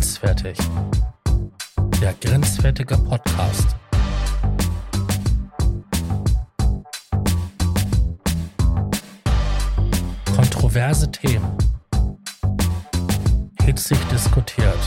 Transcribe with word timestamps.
Grenzwertig. 0.00 0.56
Der 2.00 2.14
grenzwertige 2.22 2.96
Podcast. 2.96 3.76
Kontroverse 10.34 11.10
Themen. 11.10 11.52
Hitzig 13.62 13.98
diskutiert. 14.10 14.78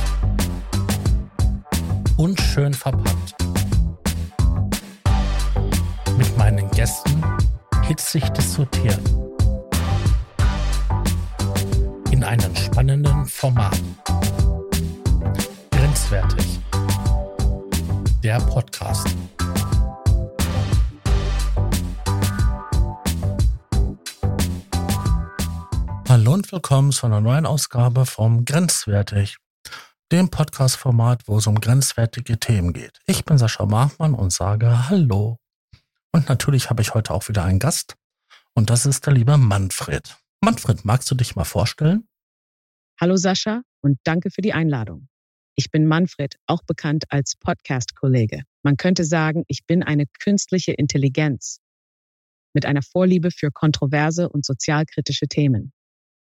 Unschön 2.18 2.74
verpackt. 2.74 3.36
Mit 6.18 6.38
meinen 6.40 6.72
Gästen 6.72 7.24
hitzig 7.84 8.28
diskutiert. 8.30 9.00
In 12.10 12.24
einem 12.24 12.56
spannenden 12.56 13.28
Format. 13.28 13.80
Grenzwertig. 16.14 16.60
Der 18.22 18.38
Podcast. 18.42 19.08
Hallo 26.08 26.34
und 26.34 26.52
willkommen 26.52 26.92
zu 26.92 27.08
einer 27.08 27.20
neuen 27.20 27.48
Ausgabe 27.48 28.06
vom 28.06 28.46
Grenzwertig, 28.46 29.38
dem 30.12 30.30
Podcast-Format, 30.30 31.24
wo 31.26 31.40
es 31.40 31.48
um 31.48 31.60
grenzwertige 31.60 32.40
Themen 32.40 32.74
geht. 32.74 33.00
Ich 33.08 33.26
bin 33.26 33.40
Sascha 33.40 33.66
Machmann 33.66 34.14
und 34.14 34.32
sage 34.32 34.90
Hallo. 34.90 35.40
Und 36.12 36.30
natürlich 36.30 36.70
habe 36.70 36.84
ich 36.84 36.94
heute 36.94 37.12
auch 37.12 37.28
wieder 37.28 37.44
einen 37.44 37.58
Gast 37.58 37.96
und 38.54 38.70
das 38.70 38.86
ist 38.86 39.08
der 39.08 39.14
liebe 39.14 39.38
Manfred. 39.38 40.16
Manfred, 40.42 40.86
magst 40.86 41.10
du 41.10 41.16
dich 41.16 41.36
mal 41.36 41.44
vorstellen? 41.44 42.08
Hallo 43.02 43.16
Sascha 43.16 43.64
und 43.82 43.98
danke 44.04 44.30
für 44.30 44.44
die 44.44 44.54
Einladung. 44.54 45.08
Ich 45.56 45.70
bin 45.70 45.86
Manfred, 45.86 46.36
auch 46.48 46.64
bekannt 46.64 47.06
als 47.10 47.36
Podcast-Kollege. 47.36 48.42
Man 48.64 48.76
könnte 48.76 49.04
sagen, 49.04 49.44
ich 49.48 49.66
bin 49.68 49.84
eine 49.84 50.06
künstliche 50.20 50.72
Intelligenz 50.72 51.60
mit 52.54 52.66
einer 52.66 52.82
Vorliebe 52.82 53.30
für 53.30 53.52
kontroverse 53.52 54.30
und 54.30 54.46
sozialkritische 54.46 55.28
Themen. 55.28 55.72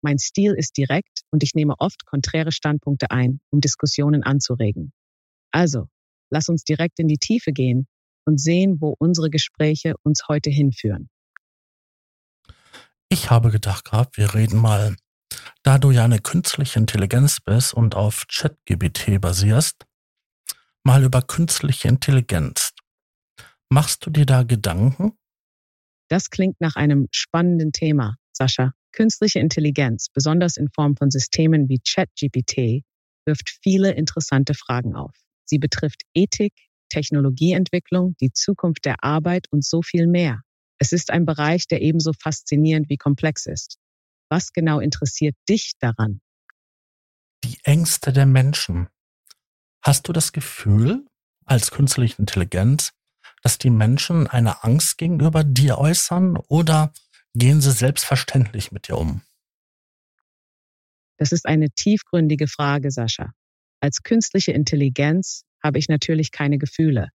Mein 0.02 0.18
Stil 0.18 0.54
ist 0.54 0.76
direkt 0.76 1.22
und 1.30 1.42
ich 1.42 1.54
nehme 1.54 1.74
oft 1.78 2.06
konträre 2.06 2.52
Standpunkte 2.52 3.10
ein, 3.10 3.40
um 3.50 3.60
Diskussionen 3.60 4.22
anzuregen. 4.22 4.92
Also, 5.50 5.88
lass 6.30 6.48
uns 6.48 6.62
direkt 6.62 7.00
in 7.00 7.08
die 7.08 7.18
Tiefe 7.18 7.52
gehen 7.52 7.88
und 8.24 8.40
sehen, 8.40 8.80
wo 8.80 8.94
unsere 8.98 9.30
Gespräche 9.30 9.94
uns 10.04 10.28
heute 10.28 10.50
hinführen. 10.50 11.08
Ich 13.08 13.30
habe 13.30 13.50
gedacht 13.50 13.86
gehabt, 13.86 14.16
wir 14.16 14.34
reden 14.34 14.60
mal, 14.60 14.94
da 15.62 15.78
du 15.78 15.90
ja 15.90 16.04
eine 16.04 16.20
künstliche 16.20 16.78
Intelligenz 16.78 17.40
bist 17.40 17.74
und 17.74 17.94
auf 17.94 18.26
ChatGBT 18.28 19.20
basierst, 19.20 19.84
mal 20.82 21.04
über 21.04 21.22
künstliche 21.22 21.88
Intelligenz. 21.88 22.72
Machst 23.70 24.06
du 24.06 24.10
dir 24.10 24.24
da 24.24 24.44
Gedanken? 24.44 25.12
Das 26.08 26.30
klingt 26.30 26.60
nach 26.60 26.76
einem 26.76 27.08
spannenden 27.10 27.72
Thema, 27.72 28.16
Sascha. 28.32 28.72
Künstliche 28.92 29.40
Intelligenz, 29.40 30.08
besonders 30.08 30.56
in 30.56 30.70
Form 30.74 30.96
von 30.96 31.10
Systemen 31.10 31.68
wie 31.68 31.80
ChatGPT, 31.86 32.82
wirft 33.26 33.50
viele 33.62 33.92
interessante 33.92 34.54
Fragen 34.54 34.96
auf. 34.96 35.14
Sie 35.44 35.58
betrifft 35.58 36.02
Ethik, 36.14 36.54
Technologieentwicklung, 36.88 38.16
die 38.20 38.32
Zukunft 38.32 38.86
der 38.86 39.04
Arbeit 39.04 39.46
und 39.50 39.64
so 39.64 39.82
viel 39.82 40.06
mehr. 40.06 40.40
Es 40.78 40.92
ist 40.92 41.10
ein 41.10 41.26
Bereich, 41.26 41.66
der 41.66 41.82
ebenso 41.82 42.12
faszinierend 42.14 42.88
wie 42.88 42.96
komplex 42.96 43.44
ist. 43.46 43.78
Was 44.28 44.52
genau 44.52 44.80
interessiert 44.80 45.36
dich 45.48 45.72
daran? 45.78 46.20
Die 47.44 47.58
Ängste 47.62 48.12
der 48.12 48.26
Menschen. 48.26 48.88
Hast 49.82 50.08
du 50.08 50.12
das 50.12 50.32
Gefühl, 50.32 51.06
als 51.44 51.70
künstliche 51.70 52.18
Intelligenz, 52.18 52.92
dass 53.42 53.58
die 53.58 53.70
Menschen 53.70 54.26
eine 54.26 54.64
Angst 54.64 54.98
gegenüber 54.98 55.44
dir 55.44 55.78
äußern 55.78 56.36
oder 56.36 56.92
gehen 57.34 57.60
sie 57.60 57.72
selbstverständlich 57.72 58.72
mit 58.72 58.88
dir 58.88 58.98
um? 58.98 59.22
Das 61.16 61.32
ist 61.32 61.46
eine 61.46 61.70
tiefgründige 61.70 62.48
Frage, 62.48 62.90
Sascha. 62.90 63.32
Als 63.80 64.02
künstliche 64.02 64.52
Intelligenz 64.52 65.44
habe 65.62 65.78
ich 65.78 65.88
natürlich 65.88 66.32
keine 66.32 66.58
Gefühle, 66.58 67.10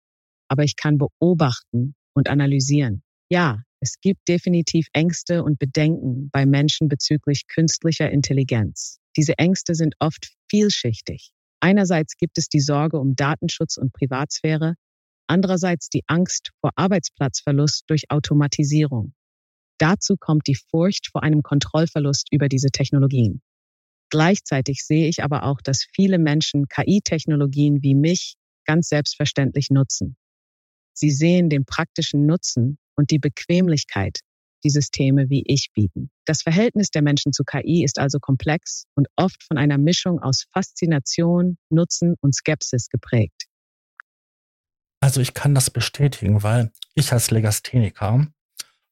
aber 0.49 0.65
ich 0.65 0.77
kann 0.77 0.99
beobachten 0.99 1.95
und 2.15 2.28
analysieren. 2.28 3.03
Ja, 3.28 3.62
es 3.82 3.98
gibt 4.00 4.28
definitiv 4.28 4.87
Ängste 4.93 5.43
und 5.43 5.59
Bedenken 5.59 6.31
bei 6.31 6.47
Menschen 6.47 6.87
bezüglich 6.87 7.48
künstlicher 7.48 8.09
Intelligenz. 8.09 9.00
Diese 9.16 9.37
Ängste 9.38 9.75
sind 9.75 9.97
oft 9.98 10.37
vielschichtig. 10.48 11.32
Einerseits 11.59 12.16
gibt 12.16 12.38
es 12.38 12.48
die 12.48 12.60
Sorge 12.60 13.00
um 13.00 13.16
Datenschutz 13.16 13.78
und 13.78 13.92
Privatsphäre, 13.92 14.76
andererseits 15.26 15.88
die 15.88 16.04
Angst 16.06 16.53
vor 16.60 16.71
Arbeitsplatzverlust 16.76 17.82
durch 17.88 18.09
Automatisierung. 18.09 19.15
Dazu 19.78 20.15
kommt 20.16 20.47
die 20.47 20.59
Furcht 20.71 21.09
vor 21.10 21.25
einem 21.25 21.42
Kontrollverlust 21.42 22.28
über 22.31 22.48
diese 22.48 22.71
Technologien. 22.71 23.42
Gleichzeitig 24.10 24.84
sehe 24.84 25.09
ich 25.09 25.25
aber 25.25 25.42
auch, 25.42 25.60
dass 25.60 25.88
viele 25.92 26.21
Menschen 26.21 26.69
KI-Technologien 26.69 27.82
wie 27.82 27.97
mich 27.97 28.37
ganz 28.65 28.91
selbstverständlich 28.91 29.71
nutzen. 29.71 30.16
Sie 30.92 31.10
sehen 31.10 31.48
den 31.48 31.65
praktischen 31.65 32.26
Nutzen 32.26 32.78
und 32.97 33.10
die 33.10 33.19
Bequemlichkeit, 33.19 34.20
die 34.64 34.70
Systeme 34.70 35.28
wie 35.28 35.44
ich 35.47 35.70
bieten. 35.75 36.10
Das 36.25 36.42
Verhältnis 36.42 36.91
der 36.91 37.03
Menschen 37.03 37.32
zu 37.32 37.44
KI 37.44 37.84
ist 37.84 37.98
also 37.98 38.19
komplex 38.20 38.84
und 38.94 39.08
oft 39.16 39.42
von 39.42 39.58
einer 39.58 39.78
Mischung 39.78 40.20
aus 40.20 40.44
Faszination, 40.53 41.58
Nutzen 41.70 42.14
und 42.20 42.34
Skepsis 42.34 42.88
geprägt. 42.88 43.47
Also 45.00 45.20
ich 45.20 45.34
kann 45.34 45.54
das 45.54 45.70
bestätigen, 45.70 46.42
weil 46.44 46.70
ich 46.94 47.12
als 47.12 47.30
Legastheniker 47.30 48.28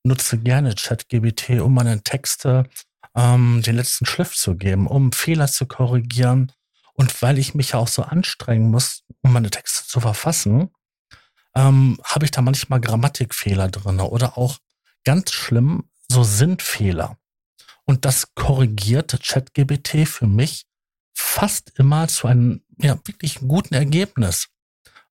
nutze 0.02 0.38
gerne 0.38 0.74
ChatGBT, 0.74 1.60
um 1.60 1.74
meine 1.74 2.02
Texte 2.02 2.68
ähm, 3.14 3.62
den 3.64 3.76
letzten 3.76 4.06
Schliff 4.06 4.34
zu 4.34 4.56
geben, 4.56 4.86
um 4.86 5.12
Fehler 5.12 5.46
zu 5.46 5.66
korrigieren. 5.66 6.52
Und 6.94 7.22
weil 7.22 7.38
ich 7.38 7.54
mich 7.54 7.70
ja 7.70 7.78
auch 7.78 7.88
so 7.88 8.02
anstrengen 8.02 8.70
muss, 8.70 9.04
um 9.22 9.32
meine 9.32 9.50
Texte 9.50 9.86
zu 9.86 10.00
verfassen, 10.00 10.70
ähm, 11.54 11.98
habe 12.04 12.24
ich 12.24 12.30
da 12.30 12.42
manchmal 12.42 12.80
Grammatikfehler 12.80 13.68
drin 13.68 14.00
oder 14.00 14.38
auch 14.38 14.58
ganz 15.04 15.32
schlimm 15.32 15.88
so 16.08 16.22
Sinnfehler. 16.22 17.16
Und 17.84 18.04
das 18.04 18.34
korrigiert 18.34 19.18
ChatGBT 19.22 20.06
für 20.06 20.26
mich 20.26 20.66
fast 21.12 21.78
immer 21.78 22.08
zu 22.08 22.26
einem 22.26 22.62
ja, 22.78 22.98
wirklich 23.04 23.36
guten 23.40 23.74
Ergebnis. 23.74 24.48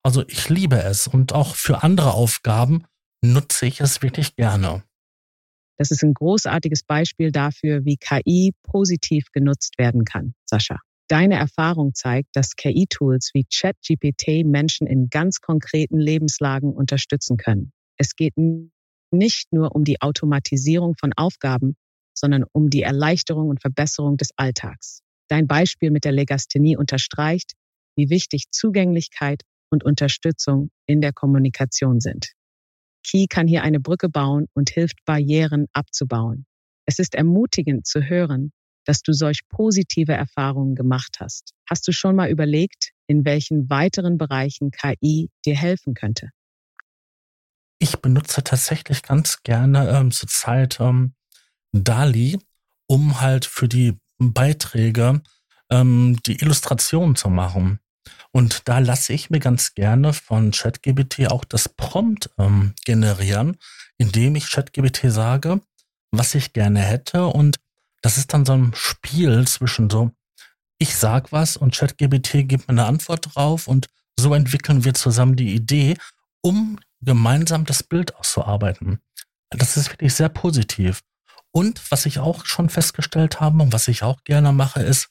Also 0.02 0.24
ich 0.28 0.50
liebe 0.50 0.82
es 0.82 1.08
und 1.08 1.34
auch 1.34 1.56
für 1.56 1.84
andere 1.84 2.14
Aufgaben 2.14 2.86
nutze 3.22 3.66
ich 3.66 3.82
es 3.82 4.02
wirklich 4.02 4.36
gerne. 4.36 4.84
Das 5.78 5.92
ist 5.92 6.04
ein 6.04 6.14
großartiges 6.14 6.84
Beispiel 6.84 7.32
dafür, 7.32 7.86
wie 7.86 7.98
KI 7.98 8.54
positiv 8.64 9.32
genutzt 9.32 9.78
werden 9.78 10.04
kann, 10.04 10.34
Sascha. 10.46 10.80
Deine 11.10 11.36
Erfahrung 11.36 11.96
zeigt, 11.96 12.30
dass 12.36 12.56
KI-Tools 12.56 13.32
wie 13.34 13.44
ChatGPT 13.44 14.46
Menschen 14.46 14.86
in 14.86 15.10
ganz 15.10 15.42
konkreten 15.42 16.00
Lebenslagen 16.00 16.72
unterstützen 16.72 17.38
können. 17.38 17.72
Es 17.98 18.16
geht 18.16 18.36
nicht 19.12 19.52
nur 19.52 19.76
um 19.76 19.84
die 19.84 20.02
Automatisierung 20.02 20.96
von 20.96 21.12
Aufgaben, 21.14 21.76
sondern 22.14 22.44
um 22.52 22.70
die 22.70 22.84
Erleichterung 22.84 23.50
und 23.50 23.60
Verbesserung 23.60 24.18
des 24.18 24.30
Alltags. 24.36 25.02
Dein 25.30 25.48
Beispiel 25.48 25.90
mit 25.90 26.06
der 26.06 26.12
Legasthenie 26.12 26.78
unterstreicht, 26.78 27.54
wie 27.96 28.12
wichtig 28.12 28.46
Zugänglichkeit 28.52 29.42
und 29.72 29.84
Unterstützung 29.84 30.70
in 30.86 31.02
der 31.02 31.14
Kommunikation 31.14 32.00
sind. 32.00 32.34
Key 33.04 33.26
kann 33.28 33.48
hier 33.48 33.64
eine 33.64 33.80
Brücke 33.80 34.10
bauen 34.10 34.46
und 34.54 34.70
hilft, 34.70 35.04
Barrieren 35.06 35.66
abzubauen. 35.74 36.46
Es 36.86 37.00
ist 37.00 37.16
ermutigend 37.16 37.88
zu 37.88 38.02
hören, 38.02 38.52
dass 38.86 39.02
du 39.02 39.14
solch 39.14 39.48
positive 39.50 40.14
Erfahrungen 40.14 40.76
gemacht 40.76 41.18
hast. 41.20 41.54
Hast 41.70 41.88
du 41.88 41.92
schon 41.92 42.16
mal 42.16 42.30
überlegt, 42.30 42.92
in 43.08 43.26
welchen 43.26 43.70
weiteren 43.70 44.18
Bereichen 44.18 44.72
KI 44.72 45.30
dir 45.46 45.56
helfen 45.56 45.94
könnte? 45.94 46.30
Ich 47.80 47.98
benutze 47.98 48.44
tatsächlich 48.44 49.04
ganz 49.04 49.42
gerne 49.44 49.90
ähm, 49.90 50.12
zurzeit 50.12 50.80
ähm, 50.80 51.14
DALI, 51.72 52.38
um 52.88 53.22
halt 53.22 53.46
für 53.46 53.68
die 53.68 53.98
Beiträge 54.18 55.22
ähm, 55.70 56.18
die 56.26 56.42
Illustrationen 56.42 57.16
zu 57.16 57.30
machen. 57.30 57.80
Und 58.32 58.68
da 58.68 58.80
lasse 58.80 59.14
ich 59.14 59.30
mir 59.30 59.40
ganz 59.40 59.74
gerne 59.74 60.14
von 60.14 60.52
ChatGBT 60.52 61.28
auch 61.32 61.46
das 61.46 61.70
Prompt 61.70 62.30
ähm, 62.38 62.74
generieren, 62.86 63.58
indem 63.98 64.36
ich 64.36 64.52
ChatGBT 64.52 65.12
sage, 65.12 65.62
was 66.12 66.36
ich 66.36 66.54
gerne 66.54 66.82
hätte. 66.82 67.28
Und 67.28 67.60
das 68.02 68.18
ist 68.18 68.34
dann 68.34 68.46
so 68.46 68.54
ein 68.54 68.72
Spiel 68.76 69.48
zwischen 69.48 69.90
so, 69.90 70.12
ich 70.78 70.96
sag 70.96 71.32
was 71.32 71.58
und 71.58 71.76
ChatGBT 71.76 72.48
gibt 72.48 72.68
mir 72.68 72.70
eine 72.70 72.86
Antwort 72.86 73.36
drauf 73.36 73.68
und 73.68 73.88
so 74.20 74.34
entwickeln 74.34 74.84
wir 74.84 74.94
zusammen 74.94 75.36
die 75.36 75.54
Idee, 75.54 75.98
um 76.42 76.80
gemeinsam 77.02 77.66
das 77.66 77.84
Bild 77.84 78.16
auszuarbeiten. 78.16 79.00
Das 79.50 79.78
ist 79.78 79.90
wirklich 79.90 80.14
sehr 80.14 80.30
positiv. 80.30 81.02
Und 81.52 81.92
was 81.92 82.06
ich 82.06 82.20
auch 82.20 82.46
schon 82.46 82.70
festgestellt 82.70 83.40
habe 83.40 83.62
und 83.64 83.74
was 83.74 83.88
ich 83.88 84.04
auch 84.04 84.24
gerne 84.24 84.52
mache, 84.52 84.82
ist, 84.82 85.10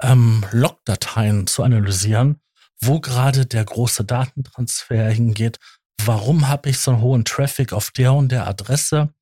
ähm, 0.00 0.44
Logdateien 0.52 1.46
zu 1.46 1.62
analysieren, 1.62 2.40
wo 2.80 3.00
gerade 3.00 3.46
der 3.46 3.64
große 3.64 4.04
Datentransfer 4.04 5.10
hingeht, 5.10 5.58
warum 6.04 6.48
habe 6.48 6.70
ich 6.70 6.78
so 6.78 6.92
einen 6.92 7.02
hohen 7.02 7.24
Traffic 7.24 7.72
auf 7.72 7.90
der 7.90 8.14
und 8.14 8.32
der 8.32 8.46
Adresse, 8.46 9.12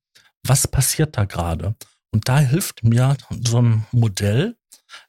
was 0.43 0.67
passiert 0.67 1.17
da 1.17 1.25
gerade? 1.25 1.75
Und 2.11 2.27
da 2.27 2.39
hilft 2.39 2.83
mir 2.83 3.17
so 3.29 3.61
ein 3.61 3.85
Modell, 3.91 4.57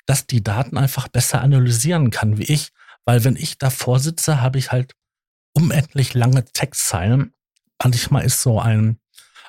das 0.07 0.27
die 0.27 0.43
Daten 0.43 0.77
einfach 0.77 1.09
besser 1.09 1.41
analysieren 1.41 2.11
kann 2.11 2.39
wie 2.39 2.45
ich, 2.45 2.73
weil 3.05 3.25
wenn 3.25 3.37
ich 3.37 3.59
davor 3.59 3.99
sitze, 3.99 4.41
habe 4.41 4.59
ich 4.59 4.73
halt 4.73 4.95
unendlich 5.55 6.15
lange 6.15 6.45
Textzeilen. 6.45 7.35
Manchmal 7.83 8.25
ist 8.25 8.43
so 8.43 8.61
ein 8.61 9.01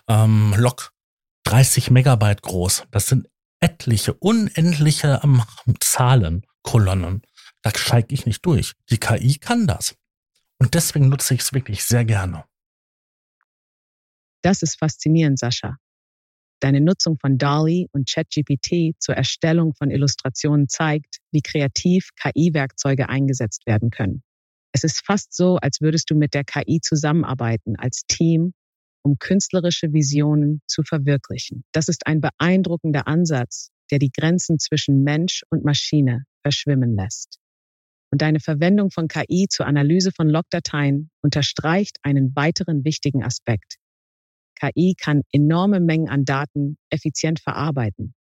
ähm, 0.08 0.54
Log 0.58 0.94
30 1.44 1.92
Megabyte 1.92 2.42
groß. 2.42 2.86
Das 2.92 3.08
sind 3.08 3.28
etliche, 3.60 4.14
unendliche 4.14 5.20
ähm, 5.24 5.44
Zahlen, 5.80 6.46
Kolonnen. 6.64 7.22
Da 7.62 7.72
steige 7.76 8.14
ich 8.14 8.26
nicht 8.26 8.46
durch. 8.46 8.74
Die 8.90 8.98
KI 8.98 9.38
kann 9.38 9.68
das. 9.68 9.96
Und 10.58 10.74
deswegen 10.74 11.10
nutze 11.10 11.34
ich 11.34 11.42
es 11.42 11.54
wirklich 11.54 11.84
sehr 11.84 12.06
gerne. 12.06 12.46
Das 14.42 14.62
ist 14.62 14.80
faszinierend, 14.80 15.38
Sascha. 15.38 15.78
Deine 16.62 16.80
Nutzung 16.80 17.18
von 17.20 17.38
DALI 17.38 17.90
und 17.92 18.10
ChatGPT 18.10 18.96
zur 19.00 19.16
Erstellung 19.16 19.74
von 19.74 19.92
Illustrationen 19.92 20.70
zeigt, 20.70 21.18
wie 21.32 21.42
kreativ 21.42 22.10
KI-Werkzeuge 22.16 23.10
eingesetzt 23.10 23.66
werden 23.66 23.90
können. 23.90 24.24
Es 24.72 24.84
ist 24.84 25.06
fast 25.06 25.36
so, 25.36 25.58
als 25.58 25.82
würdest 25.82 26.10
du 26.10 26.16
mit 26.16 26.34
der 26.34 26.46
KI 26.46 26.80
zusammenarbeiten 26.82 27.76
als 27.76 28.04
Team 28.08 28.54
um 29.04 29.18
künstlerische 29.18 29.94
Visionen 29.94 30.62
zu 30.68 30.84
verwirklichen. 30.84 31.64
Das 31.72 31.88
ist 31.88 32.08
ein 32.08 32.22
beeindruckender 32.22 33.08
Ansatz, 33.08 33.72
der 33.90 34.00
die 34.00 34.12
Grenzen 34.12 34.60
zwischen 34.60 35.04
Mensch 35.04 35.44
und 35.50 35.64
Maschine 35.64 36.26
verschwimmen 36.44 36.96
lässt. 36.96 37.40
Und 38.12 38.22
deine 38.22 38.40
Verwendung 38.40 38.92
von 38.92 39.08
KI 39.08 39.48
zur 39.50 39.66
Analyse 39.66 40.12
von 40.12 40.28
Logdateien 40.30 41.10
unterstreicht 41.22 41.98
einen 42.04 42.36
weiteren 42.36 42.84
wichtigen 42.84 43.24
Aspekt. 43.24 43.78
KI 44.62 44.94
kann 44.96 45.22
enorme 45.32 45.80
Mengen 45.80 46.08
an 46.10 46.24
Daten 46.24 46.78
effizient 46.92 47.40
verarbeiten, 47.40 48.14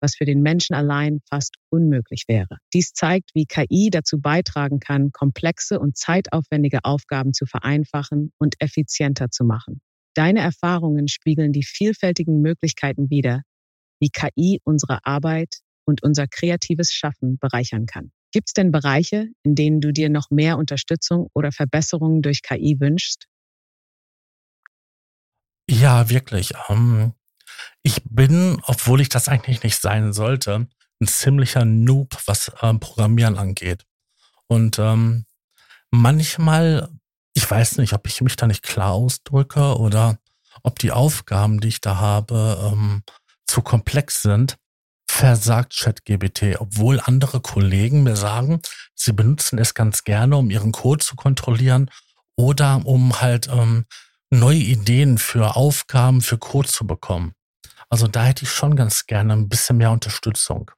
was 0.00 0.16
für 0.16 0.24
den 0.24 0.42
Menschen 0.42 0.74
allein 0.74 1.20
fast 1.28 1.54
unmöglich 1.70 2.24
wäre. 2.26 2.58
Dies 2.74 2.92
zeigt, 2.92 3.30
wie 3.34 3.46
KI 3.46 3.90
dazu 3.90 4.20
beitragen 4.20 4.80
kann, 4.80 5.12
komplexe 5.12 5.78
und 5.78 5.96
zeitaufwendige 5.96 6.80
Aufgaben 6.84 7.32
zu 7.32 7.46
vereinfachen 7.46 8.32
und 8.38 8.56
effizienter 8.58 9.30
zu 9.30 9.44
machen. 9.44 9.80
Deine 10.14 10.40
Erfahrungen 10.40 11.06
spiegeln 11.06 11.52
die 11.52 11.62
vielfältigen 11.62 12.40
Möglichkeiten 12.40 13.08
wider, 13.10 13.42
wie 14.00 14.10
KI 14.10 14.60
unsere 14.64 15.04
Arbeit 15.04 15.60
und 15.86 16.02
unser 16.02 16.26
kreatives 16.26 16.92
Schaffen 16.92 17.38
bereichern 17.38 17.86
kann. 17.86 18.10
Gibt 18.32 18.48
es 18.48 18.54
denn 18.54 18.72
Bereiche, 18.72 19.28
in 19.44 19.54
denen 19.54 19.80
du 19.80 19.92
dir 19.92 20.08
noch 20.08 20.30
mehr 20.30 20.58
Unterstützung 20.58 21.28
oder 21.34 21.52
Verbesserungen 21.52 22.22
durch 22.22 22.42
KI 22.42 22.76
wünschst? 22.80 23.26
Ja, 25.70 26.10
wirklich. 26.10 26.52
Ähm, 26.68 27.14
ich 27.82 28.02
bin, 28.04 28.60
obwohl 28.64 29.00
ich 29.00 29.08
das 29.08 29.28
eigentlich 29.28 29.62
nicht 29.62 29.80
sein 29.80 30.12
sollte, 30.12 30.66
ein 31.00 31.06
ziemlicher 31.06 31.64
Noob, 31.64 32.16
was 32.26 32.52
ähm, 32.60 32.80
Programmieren 32.80 33.38
angeht. 33.38 33.86
Und 34.48 34.78
ähm, 34.78 35.24
manchmal 35.90 36.90
ich 37.34 37.50
weiß 37.50 37.78
nicht, 37.78 37.92
ob 37.92 38.06
ich 38.06 38.20
mich 38.20 38.36
da 38.36 38.46
nicht 38.46 38.62
klar 38.62 38.92
ausdrücke 38.92 39.78
oder 39.78 40.18
ob 40.62 40.78
die 40.78 40.92
Aufgaben, 40.92 41.60
die 41.60 41.68
ich 41.68 41.80
da 41.80 41.96
habe, 41.96 42.70
ähm, 42.72 43.02
zu 43.46 43.62
komplex 43.62 44.22
sind, 44.22 44.56
versagt 45.10 45.76
ChatGBT, 45.76 46.60
obwohl 46.60 47.00
andere 47.00 47.40
Kollegen 47.40 48.02
mir 48.02 48.16
sagen, 48.16 48.60
sie 48.94 49.12
benutzen 49.12 49.58
es 49.58 49.74
ganz 49.74 50.04
gerne, 50.04 50.36
um 50.36 50.50
ihren 50.50 50.72
Code 50.72 51.04
zu 51.04 51.16
kontrollieren 51.16 51.90
oder 52.36 52.84
um 52.84 53.20
halt 53.20 53.48
ähm, 53.48 53.86
neue 54.30 54.58
Ideen 54.58 55.18
für 55.18 55.56
Aufgaben, 55.56 56.20
für 56.20 56.38
Code 56.38 56.68
zu 56.68 56.86
bekommen. 56.86 57.32
Also 57.88 58.06
da 58.06 58.24
hätte 58.24 58.44
ich 58.44 58.50
schon 58.50 58.76
ganz 58.76 59.06
gerne 59.06 59.32
ein 59.32 59.48
bisschen 59.48 59.76
mehr 59.76 59.90
Unterstützung. 59.90 60.70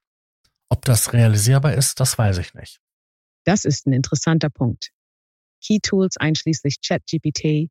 Ob 0.69 0.83
das 0.85 1.13
realisierbar 1.13 1.75
ist, 1.75 1.99
das 1.99 2.17
weiß 2.17 2.39
ich 2.39 2.55
nicht. 2.55 2.79
Das 3.45 3.65
ist 3.65 3.85
ein 3.85 3.93
interessanter 3.93 4.49
Punkt. 4.49 4.89
Key-Tools 5.63 6.17
einschließlich 6.17 6.77
ChatGPT 6.81 7.69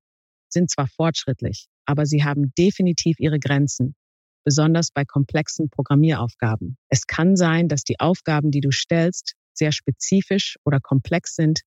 sind 0.49 0.71
zwar 0.71 0.87
fortschrittlich, 0.87 1.67
aber 1.85 2.07
sie 2.07 2.23
haben 2.23 2.53
definitiv 2.57 3.19
ihre 3.19 3.41
Grenzen, 3.41 3.97
besonders 4.45 4.93
bei 4.93 5.05
komplexen 5.05 5.69
Programmieraufgaben. 5.69 6.77
Es 6.89 7.07
kann 7.07 7.37
sein, 7.37 7.69
dass 7.69 7.83
die 7.83 7.99
Aufgaben, 7.99 8.51
die 8.51 8.61
du 8.61 8.71
stellst, 8.71 9.35
sehr 9.53 9.73
spezifisch 9.73 10.57
oder 10.65 10.79
komplex 10.79 11.35
sind, 11.35 11.63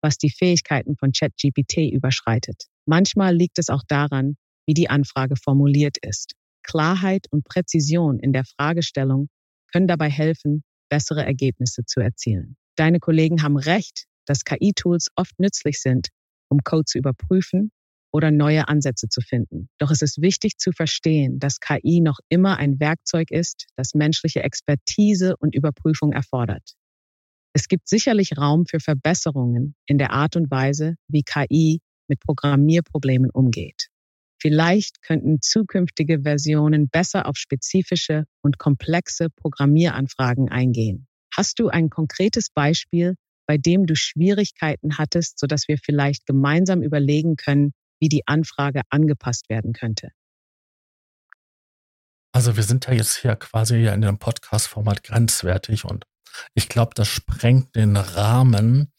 was 0.00 0.16
die 0.16 0.30
Fähigkeiten 0.30 0.96
von 0.96 1.12
ChatGPT 1.12 1.92
überschreitet. 1.92 2.68
Manchmal 2.88 3.36
liegt 3.36 3.58
es 3.58 3.68
auch 3.68 3.82
daran, 3.86 4.36
wie 4.66 4.72
die 4.72 4.88
Anfrage 4.88 5.36
formuliert 5.36 5.98
ist. 6.00 6.32
Klarheit 6.62 7.26
und 7.30 7.44
Präzision 7.44 8.18
in 8.18 8.32
der 8.32 8.44
Fragestellung 8.44 9.28
können 9.70 9.86
dabei 9.86 10.08
helfen, 10.08 10.62
bessere 10.88 11.22
Ergebnisse 11.22 11.84
zu 11.84 12.00
erzielen. 12.00 12.56
Deine 12.76 12.98
Kollegen 12.98 13.42
haben 13.42 13.58
recht, 13.58 14.06
dass 14.24 14.44
KI-Tools 14.44 15.08
oft 15.16 15.38
nützlich 15.38 15.82
sind, 15.82 16.08
um 16.48 16.60
Code 16.64 16.86
zu 16.86 16.96
überprüfen 16.96 17.72
oder 18.10 18.30
neue 18.30 18.68
Ansätze 18.68 19.10
zu 19.10 19.20
finden. 19.20 19.68
Doch 19.76 19.90
es 19.90 20.00
ist 20.00 20.22
wichtig 20.22 20.56
zu 20.56 20.72
verstehen, 20.72 21.38
dass 21.38 21.60
KI 21.60 22.00
noch 22.00 22.20
immer 22.30 22.56
ein 22.56 22.80
Werkzeug 22.80 23.30
ist, 23.30 23.66
das 23.76 23.92
menschliche 23.92 24.42
Expertise 24.42 25.36
und 25.36 25.54
Überprüfung 25.54 26.12
erfordert. 26.12 26.72
Es 27.52 27.68
gibt 27.68 27.86
sicherlich 27.86 28.38
Raum 28.38 28.64
für 28.64 28.80
Verbesserungen 28.80 29.74
in 29.84 29.98
der 29.98 30.12
Art 30.12 30.36
und 30.36 30.50
Weise, 30.50 30.94
wie 31.06 31.22
KI 31.22 31.80
mit 32.08 32.20
Programmierproblemen 32.20 33.30
umgeht. 33.30 33.88
Vielleicht 34.40 35.02
könnten 35.02 35.40
zukünftige 35.40 36.22
Versionen 36.22 36.88
besser 36.88 37.26
auf 37.26 37.36
spezifische 37.36 38.24
und 38.42 38.58
komplexe 38.58 39.30
Programmieranfragen 39.30 40.48
eingehen. 40.48 41.08
Hast 41.34 41.58
du 41.58 41.68
ein 41.68 41.90
konkretes 41.90 42.50
Beispiel, 42.50 43.14
bei 43.46 43.58
dem 43.58 43.86
du 43.86 43.96
Schwierigkeiten 43.96 44.98
hattest, 44.98 45.38
sodass 45.38 45.68
wir 45.68 45.78
vielleicht 45.78 46.26
gemeinsam 46.26 46.82
überlegen 46.82 47.36
können, 47.36 47.72
wie 48.00 48.08
die 48.08 48.26
Anfrage 48.26 48.82
angepasst 48.90 49.48
werden 49.48 49.72
könnte? 49.72 50.10
Also 52.32 52.56
wir 52.56 52.62
sind 52.62 52.86
ja 52.86 52.92
jetzt 52.92 53.16
hier 53.16 53.34
quasi 53.36 53.86
in 53.86 54.02
dem 54.02 54.18
Podcast-Format 54.18 55.02
grenzwertig 55.02 55.84
und 55.84 56.04
ich 56.54 56.68
glaube, 56.68 56.92
das 56.94 57.08
sprengt 57.08 57.74
den 57.74 57.96
Rahmen, 57.96 58.92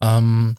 ähm, 0.00 0.56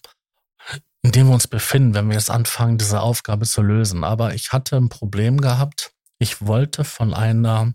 in 1.03 1.12
dem 1.12 1.27
wir 1.27 1.34
uns 1.34 1.48
befinden, 1.48 1.93
wenn 1.93 2.08
wir 2.08 2.15
jetzt 2.15 2.29
anfangen, 2.29 2.77
diese 2.77 3.01
Aufgabe 3.01 3.46
zu 3.46 3.62
lösen. 3.62 4.03
Aber 4.03 4.34
ich 4.34 4.51
hatte 4.51 4.77
ein 4.77 4.89
Problem 4.89 5.41
gehabt. 5.41 5.93
Ich 6.20 6.46
wollte 6.46 6.84
von 6.84 7.13
einer 7.13 7.74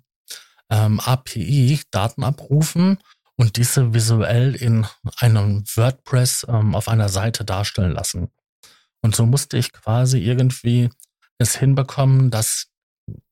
ähm, 0.70 1.00
API 1.00 1.80
Daten 1.90 2.22
abrufen 2.24 2.98
und 3.36 3.56
diese 3.56 3.92
visuell 3.92 4.54
in 4.54 4.86
einem 5.18 5.64
WordPress 5.74 6.46
ähm, 6.48 6.74
auf 6.74 6.88
einer 6.88 7.08
Seite 7.08 7.44
darstellen 7.44 7.92
lassen. 7.92 8.28
Und 9.02 9.14
so 9.14 9.26
musste 9.26 9.58
ich 9.58 9.72
quasi 9.72 10.18
irgendwie 10.18 10.90
es 11.38 11.56
hinbekommen, 11.56 12.30
dass 12.30 12.68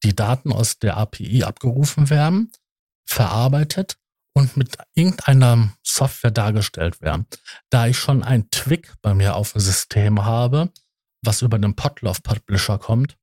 die 0.02 0.14
Daten 0.14 0.52
aus 0.52 0.78
der 0.78 0.96
API 0.96 1.44
abgerufen 1.44 2.10
werden, 2.10 2.52
verarbeitet 3.06 3.96
und 4.34 4.56
mit 4.56 4.76
irgendeiner 4.94 5.72
Software 5.82 6.30
dargestellt 6.30 7.00
werden. 7.00 7.26
Da 7.70 7.86
ich 7.86 7.98
schon 7.98 8.22
ein 8.22 8.50
Twig 8.50 8.92
bei 9.00 9.14
mir 9.14 9.36
auf 9.36 9.52
dem 9.52 9.60
System 9.60 10.24
habe, 10.24 10.70
was 11.22 11.42
über 11.42 11.58
den 11.58 11.76
Potloff 11.76 12.22
Publisher 12.22 12.78
kommt, 12.78 13.16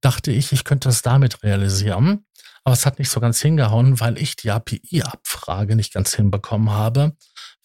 dachte 0.00 0.30
ich, 0.30 0.52
ich 0.52 0.64
könnte 0.64 0.90
es 0.90 1.02
damit 1.02 1.42
realisieren. 1.42 2.26
Aber 2.62 2.74
es 2.74 2.84
hat 2.84 2.98
nicht 2.98 3.10
so 3.10 3.20
ganz 3.20 3.40
hingehauen, 3.40 3.98
weil 4.00 4.18
ich 4.18 4.36
die 4.36 4.50
API-Abfrage 4.50 5.74
nicht 5.74 5.94
ganz 5.94 6.14
hinbekommen 6.14 6.70
habe, 6.70 7.16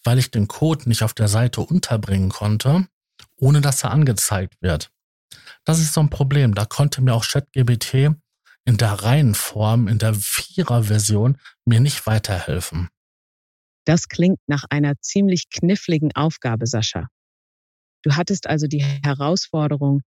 weil 0.02 0.18
ich 0.18 0.30
den 0.30 0.48
Code 0.48 0.88
nicht 0.88 1.02
auf 1.02 1.12
der 1.12 1.28
Seite 1.28 1.60
unterbringen 1.60 2.30
konnte, 2.30 2.88
ohne 3.36 3.60
dass 3.60 3.84
er 3.84 3.90
angezeigt 3.90 4.56
wird. 4.60 4.90
Das 5.64 5.78
ist 5.78 5.92
so 5.92 6.00
ein 6.00 6.10
Problem. 6.10 6.54
Da 6.54 6.64
konnte 6.64 7.02
mir 7.02 7.14
auch 7.14 7.26
ChatGBT 7.26 8.14
in 8.64 8.76
der 8.76 8.92
Reihenform, 8.92 9.88
in 9.88 9.98
der 9.98 10.14
Vierer-Version 10.14 11.38
mir 11.64 11.80
nicht 11.80 12.06
weiterhelfen. 12.06 12.88
Das 13.86 14.08
klingt 14.08 14.38
nach 14.46 14.64
einer 14.70 14.94
ziemlich 15.00 15.50
kniffligen 15.50 16.14
Aufgabe, 16.14 16.66
Sascha. 16.66 17.08
Du 18.02 18.16
hattest 18.16 18.46
also 18.46 18.66
die 18.66 18.82
Herausforderung, 18.82 20.02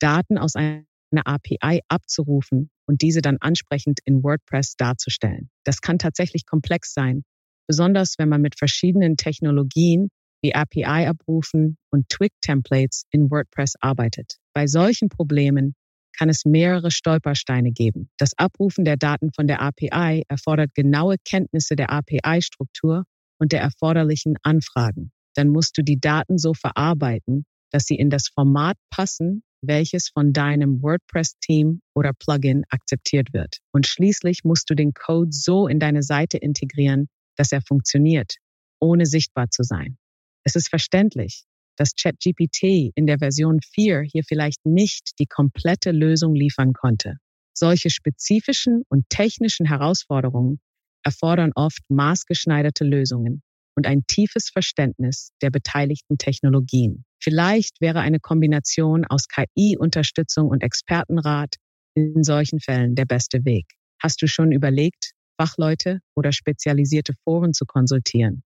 Daten 0.00 0.38
aus 0.38 0.56
einer 0.56 0.84
API 1.24 1.80
abzurufen 1.88 2.70
und 2.86 3.02
diese 3.02 3.22
dann 3.22 3.38
ansprechend 3.40 4.00
in 4.04 4.22
WordPress 4.22 4.76
darzustellen. 4.76 5.50
Das 5.64 5.80
kann 5.80 5.98
tatsächlich 5.98 6.46
komplex 6.46 6.92
sein, 6.92 7.22
besonders 7.68 8.14
wenn 8.18 8.28
man 8.28 8.40
mit 8.40 8.58
verschiedenen 8.58 9.16
Technologien 9.16 10.08
wie 10.42 10.54
API-Abrufen 10.54 11.76
und 11.90 12.08
Twig-Templates 12.08 13.04
in 13.10 13.30
WordPress 13.30 13.74
arbeitet. 13.80 14.38
Bei 14.54 14.66
solchen 14.66 15.08
Problemen 15.08 15.74
kann 16.20 16.28
es 16.28 16.44
mehrere 16.44 16.90
Stolpersteine 16.90 17.72
geben. 17.72 18.10
Das 18.18 18.36
Abrufen 18.36 18.84
der 18.84 18.98
Daten 18.98 19.32
von 19.32 19.46
der 19.46 19.62
API 19.62 20.24
erfordert 20.28 20.74
genaue 20.74 21.16
Kenntnisse 21.24 21.76
der 21.76 21.90
API-Struktur 21.90 23.04
und 23.38 23.52
der 23.52 23.62
erforderlichen 23.62 24.36
Anfragen. 24.42 25.12
Dann 25.34 25.48
musst 25.48 25.78
du 25.78 25.82
die 25.82 25.98
Daten 25.98 26.36
so 26.36 26.52
verarbeiten, 26.52 27.46
dass 27.70 27.84
sie 27.84 27.94
in 27.94 28.10
das 28.10 28.28
Format 28.28 28.76
passen, 28.90 29.42
welches 29.62 30.10
von 30.10 30.34
deinem 30.34 30.82
WordPress-Team 30.82 31.80
oder 31.94 32.12
Plugin 32.12 32.64
akzeptiert 32.68 33.32
wird. 33.32 33.56
Und 33.72 33.86
schließlich 33.86 34.44
musst 34.44 34.68
du 34.68 34.74
den 34.74 34.92
Code 34.92 35.32
so 35.32 35.68
in 35.68 35.80
deine 35.80 36.02
Seite 36.02 36.36
integrieren, 36.36 37.08
dass 37.36 37.50
er 37.50 37.62
funktioniert, 37.62 38.34
ohne 38.78 39.06
sichtbar 39.06 39.48
zu 39.48 39.62
sein. 39.62 39.96
Es 40.44 40.54
ist 40.54 40.68
verständlich, 40.68 41.44
dass 41.76 41.94
ChatGPT 41.94 42.92
in 42.94 43.06
der 43.06 43.18
Version 43.18 43.60
4 43.74 44.02
hier 44.02 44.22
vielleicht 44.24 44.64
nicht 44.64 45.18
die 45.18 45.26
komplette 45.26 45.90
Lösung 45.90 46.34
liefern 46.34 46.72
konnte. 46.72 47.16
Solche 47.54 47.90
spezifischen 47.90 48.82
und 48.88 49.08
technischen 49.08 49.66
Herausforderungen 49.66 50.60
erfordern 51.04 51.52
oft 51.54 51.82
maßgeschneiderte 51.88 52.84
Lösungen 52.84 53.42
und 53.76 53.86
ein 53.86 54.04
tiefes 54.06 54.50
Verständnis 54.50 55.32
der 55.42 55.50
beteiligten 55.50 56.18
Technologien. 56.18 57.04
Vielleicht 57.22 57.80
wäre 57.80 58.00
eine 58.00 58.20
Kombination 58.20 59.04
aus 59.04 59.28
KI-Unterstützung 59.28 60.48
und 60.48 60.62
Expertenrat 60.62 61.56
in 61.94 62.22
solchen 62.22 62.60
Fällen 62.60 62.94
der 62.94 63.04
beste 63.04 63.44
Weg. 63.44 63.66
Hast 64.02 64.22
du 64.22 64.26
schon 64.26 64.52
überlegt, 64.52 65.12
Fachleute 65.38 66.00
oder 66.14 66.32
spezialisierte 66.32 67.14
Foren 67.24 67.52
zu 67.52 67.64
konsultieren? 67.66 68.42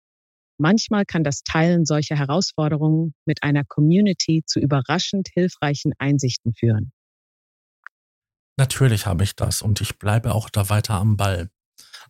Manchmal 0.60 1.06
kann 1.06 1.24
das 1.24 1.42
Teilen 1.42 1.86
solcher 1.86 2.16
Herausforderungen 2.16 3.14
mit 3.24 3.42
einer 3.42 3.64
Community 3.64 4.42
zu 4.44 4.60
überraschend 4.60 5.28
hilfreichen 5.32 5.92
Einsichten 5.98 6.52
führen. 6.52 6.92
Natürlich 8.58 9.06
habe 9.06 9.24
ich 9.24 9.34
das 9.34 9.62
und 9.62 9.80
ich 9.80 9.98
bleibe 9.98 10.34
auch 10.34 10.50
da 10.50 10.68
weiter 10.68 10.96
am 10.96 11.16
Ball. 11.16 11.48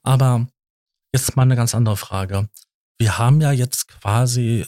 Aber 0.03 0.49
jetzt 1.15 1.37
mal 1.37 1.43
eine 1.43 1.55
ganz 1.55 1.77
andere 1.77 1.97
Frage. 1.97 2.49
Wir 2.99 3.19
haben 3.19 3.41
ja 3.41 3.53
jetzt 3.53 3.87
quasi. 3.87 4.67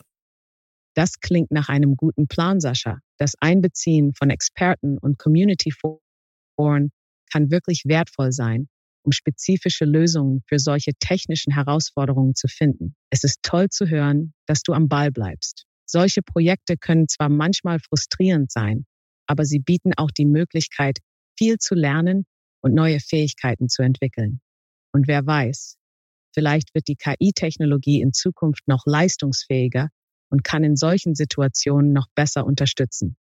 Das 0.95 1.19
klingt 1.19 1.51
nach 1.51 1.69
einem 1.69 1.97
guten 1.97 2.29
Plan, 2.29 2.61
Sascha. 2.61 3.01
Das 3.19 3.35
Einbeziehen 3.41 4.15
von 4.15 4.31
Experten 4.31 4.97
und 4.97 5.19
Community-Foren 5.19 6.93
kann 7.33 7.51
wirklich 7.51 7.83
wertvoll 7.87 8.31
sein 8.31 8.69
um 9.05 9.13
spezifische 9.13 9.85
Lösungen 9.85 10.43
für 10.47 10.59
solche 10.59 10.93
technischen 10.99 11.53
Herausforderungen 11.53 12.35
zu 12.35 12.49
finden. 12.49 12.95
Es 13.11 13.25
ist 13.25 13.41
toll 13.43 13.69
zu 13.69 13.89
hören, 13.89 14.35
dass 14.47 14.63
du 14.63 14.73
am 14.73 14.89
Ball 14.89 15.11
bleibst. 15.11 15.67
Solche 15.87 16.23
Projekte 16.23 16.77
können 16.77 17.09
zwar 17.09 17.29
manchmal 17.29 17.79
frustrierend 17.79 18.51
sein, 18.51 18.87
aber 19.27 19.45
sie 19.45 19.59
bieten 19.59 19.93
auch 19.97 20.11
die 20.11 20.27
Möglichkeit, 20.27 20.99
viel 21.39 21.59
zu 21.59 21.75
lernen 21.75 22.25
und 22.63 22.75
neue 22.75 23.01
Fähigkeiten 23.01 23.69
zu 23.69 23.83
entwickeln. 23.83 24.41
Und 24.93 25.09
wer 25.09 25.27
weiß, 25.27 25.77
vielleicht 26.35 26.75
wird 26.75 26.89
die 26.89 26.97
KI-Technologie 26.97 28.01
in 28.01 28.13
Zukunft 28.13 28.67
noch 28.69 28.85
leistungsfähiger 28.87 29.89
und 30.31 30.45
kann 30.45 30.65
in 30.65 30.77
solchen 30.77 31.15
Situationen 31.15 31.93
noch 31.93 32.07
besser 32.15 32.47
unterstützen. 32.47 33.17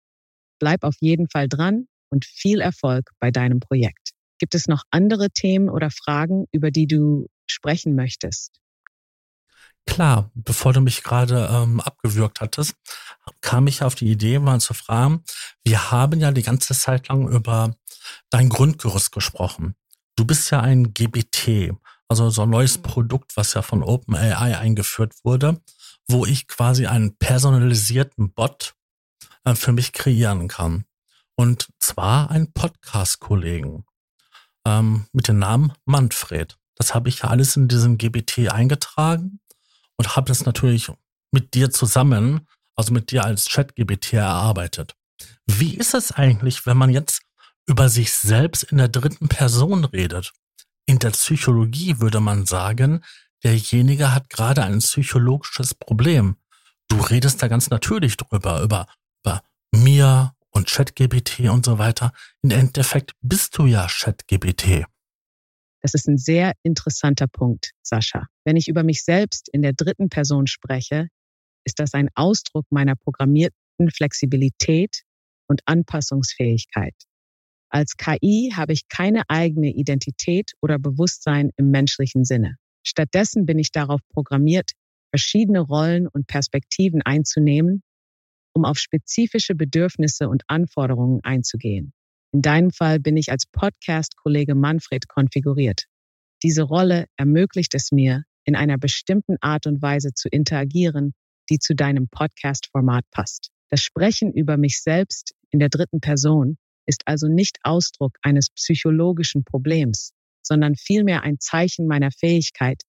Bleib 0.60 0.84
auf 0.84 0.96
jeden 1.00 1.28
Fall 1.28 1.48
dran 1.48 1.86
und 2.10 2.24
viel 2.24 2.60
Erfolg 2.60 3.10
bei 3.18 3.30
deinem 3.30 3.60
Projekt. 3.60 4.10
Gibt 4.40 4.54
es 4.54 4.66
noch 4.66 4.84
andere 4.90 5.30
Themen 5.30 5.68
oder 5.68 5.90
Fragen, 5.90 6.46
über 6.50 6.70
die 6.70 6.86
du 6.86 7.28
sprechen 7.46 7.94
möchtest? 7.94 8.58
Klar, 9.86 10.30
bevor 10.34 10.72
du 10.72 10.80
mich 10.80 11.02
gerade 11.02 11.48
ähm, 11.52 11.80
abgewürgt 11.80 12.40
hattest, 12.40 12.74
kam 13.42 13.66
ich 13.66 13.82
auf 13.82 13.94
die 13.94 14.10
Idee, 14.10 14.38
mal 14.38 14.60
zu 14.60 14.72
fragen, 14.72 15.22
wir 15.62 15.90
haben 15.90 16.20
ja 16.20 16.32
die 16.32 16.42
ganze 16.42 16.74
Zeit 16.74 17.08
lang 17.08 17.28
über 17.28 17.76
dein 18.30 18.48
Grundgerüst 18.48 19.12
gesprochen. 19.12 19.74
Du 20.16 20.24
bist 20.24 20.50
ja 20.50 20.60
ein 20.60 20.94
GBT, 20.94 21.74
also 22.08 22.30
so 22.30 22.42
ein 22.42 22.50
neues 22.50 22.78
mhm. 22.78 22.82
Produkt, 22.82 23.36
was 23.36 23.52
ja 23.54 23.62
von 23.62 23.82
OpenAI 23.82 24.58
eingeführt 24.58 25.14
wurde, 25.22 25.60
wo 26.08 26.24
ich 26.24 26.48
quasi 26.48 26.86
einen 26.86 27.16
personalisierten 27.18 28.32
Bot 28.32 28.74
äh, 29.44 29.54
für 29.54 29.72
mich 29.72 29.92
kreieren 29.92 30.48
kann. 30.48 30.84
Und 31.36 31.68
zwar 31.78 32.30
einen 32.30 32.52
Podcast-Kollegen 32.52 33.84
ähm, 34.66 35.06
mit 35.12 35.28
dem 35.28 35.38
Namen 35.38 35.72
Manfred. 35.84 36.58
Das 36.76 36.94
habe 36.94 37.08
ich 37.08 37.20
ja 37.20 37.28
alles 37.28 37.56
in 37.56 37.68
diesem 37.68 37.98
GBT 37.98 38.50
eingetragen 38.50 39.40
und 39.96 40.16
habe 40.16 40.28
das 40.28 40.46
natürlich 40.46 40.90
mit 41.32 41.54
dir 41.54 41.70
zusammen, 41.70 42.46
also 42.74 42.92
mit 42.92 43.10
dir 43.10 43.24
als 43.24 43.46
Chat-GBT 43.46 44.14
erarbeitet. 44.14 44.96
Wie 45.46 45.74
ist 45.74 45.94
es 45.94 46.12
eigentlich, 46.12 46.66
wenn 46.66 46.76
man 46.76 46.90
jetzt 46.90 47.22
über 47.66 47.88
sich 47.88 48.12
selbst 48.12 48.62
in 48.64 48.78
der 48.78 48.88
dritten 48.88 49.28
Person 49.28 49.84
redet? 49.84 50.32
In 50.86 50.98
der 50.98 51.10
Psychologie 51.10 52.00
würde 52.00 52.20
man 52.20 52.46
sagen, 52.46 53.04
derjenige 53.44 54.14
hat 54.14 54.30
gerade 54.30 54.64
ein 54.64 54.78
psychologisches 54.78 55.74
Problem. 55.74 56.36
Du 56.88 57.00
redest 57.00 57.42
da 57.42 57.48
ganz 57.48 57.70
natürlich 57.70 58.16
drüber, 58.16 58.62
über, 58.62 58.86
über 59.22 59.42
mir 59.72 60.34
und 60.50 60.68
ChatGPT 60.68 61.48
und 61.50 61.64
so 61.64 61.78
weiter. 61.78 62.12
Im 62.42 62.50
Endeffekt 62.50 63.12
bist 63.20 63.56
du 63.58 63.66
ja 63.66 63.86
ChatGPT. 63.88 64.84
Das 65.82 65.94
ist 65.94 66.08
ein 66.08 66.18
sehr 66.18 66.52
interessanter 66.62 67.26
Punkt, 67.26 67.70
Sascha. 67.82 68.26
Wenn 68.44 68.56
ich 68.56 68.68
über 68.68 68.82
mich 68.82 69.02
selbst 69.02 69.48
in 69.52 69.62
der 69.62 69.72
dritten 69.72 70.08
Person 70.08 70.46
spreche, 70.46 71.08
ist 71.64 71.78
das 71.78 71.94
ein 71.94 72.08
Ausdruck 72.14 72.66
meiner 72.70 72.96
programmierten 72.96 73.90
Flexibilität 73.94 75.02
und 75.48 75.62
Anpassungsfähigkeit. 75.64 76.94
Als 77.70 77.96
KI 77.96 78.52
habe 78.54 78.72
ich 78.72 78.88
keine 78.88 79.22
eigene 79.28 79.70
Identität 79.70 80.52
oder 80.60 80.78
Bewusstsein 80.78 81.50
im 81.56 81.70
menschlichen 81.70 82.24
Sinne. 82.24 82.56
Stattdessen 82.82 83.46
bin 83.46 83.58
ich 83.58 83.70
darauf 83.72 84.00
programmiert, 84.12 84.72
verschiedene 85.10 85.60
Rollen 85.60 86.08
und 86.08 86.26
Perspektiven 86.26 87.02
einzunehmen 87.02 87.82
um 88.52 88.64
auf 88.64 88.78
spezifische 88.78 89.54
Bedürfnisse 89.54 90.28
und 90.28 90.42
Anforderungen 90.48 91.20
einzugehen. 91.22 91.92
In 92.32 92.42
deinem 92.42 92.70
Fall 92.70 93.00
bin 93.00 93.16
ich 93.16 93.30
als 93.30 93.46
Podcast-Kollege 93.46 94.54
Manfred 94.54 95.08
konfiguriert. 95.08 95.84
Diese 96.42 96.62
Rolle 96.62 97.06
ermöglicht 97.16 97.74
es 97.74 97.92
mir, 97.92 98.24
in 98.44 98.56
einer 98.56 98.78
bestimmten 98.78 99.36
Art 99.40 99.66
und 99.66 99.82
Weise 99.82 100.14
zu 100.14 100.28
interagieren, 100.28 101.12
die 101.50 101.58
zu 101.58 101.74
deinem 101.74 102.08
Podcast-Format 102.08 103.04
passt. 103.10 103.50
Das 103.68 103.82
Sprechen 103.82 104.32
über 104.32 104.56
mich 104.56 104.82
selbst 104.82 105.34
in 105.50 105.58
der 105.58 105.68
dritten 105.68 106.00
Person 106.00 106.56
ist 106.86 107.02
also 107.06 107.28
nicht 107.28 107.58
Ausdruck 107.62 108.16
eines 108.22 108.50
psychologischen 108.50 109.44
Problems, 109.44 110.12
sondern 110.42 110.74
vielmehr 110.76 111.22
ein 111.22 111.38
Zeichen 111.38 111.86
meiner 111.86 112.10
Fähigkeit, 112.10 112.82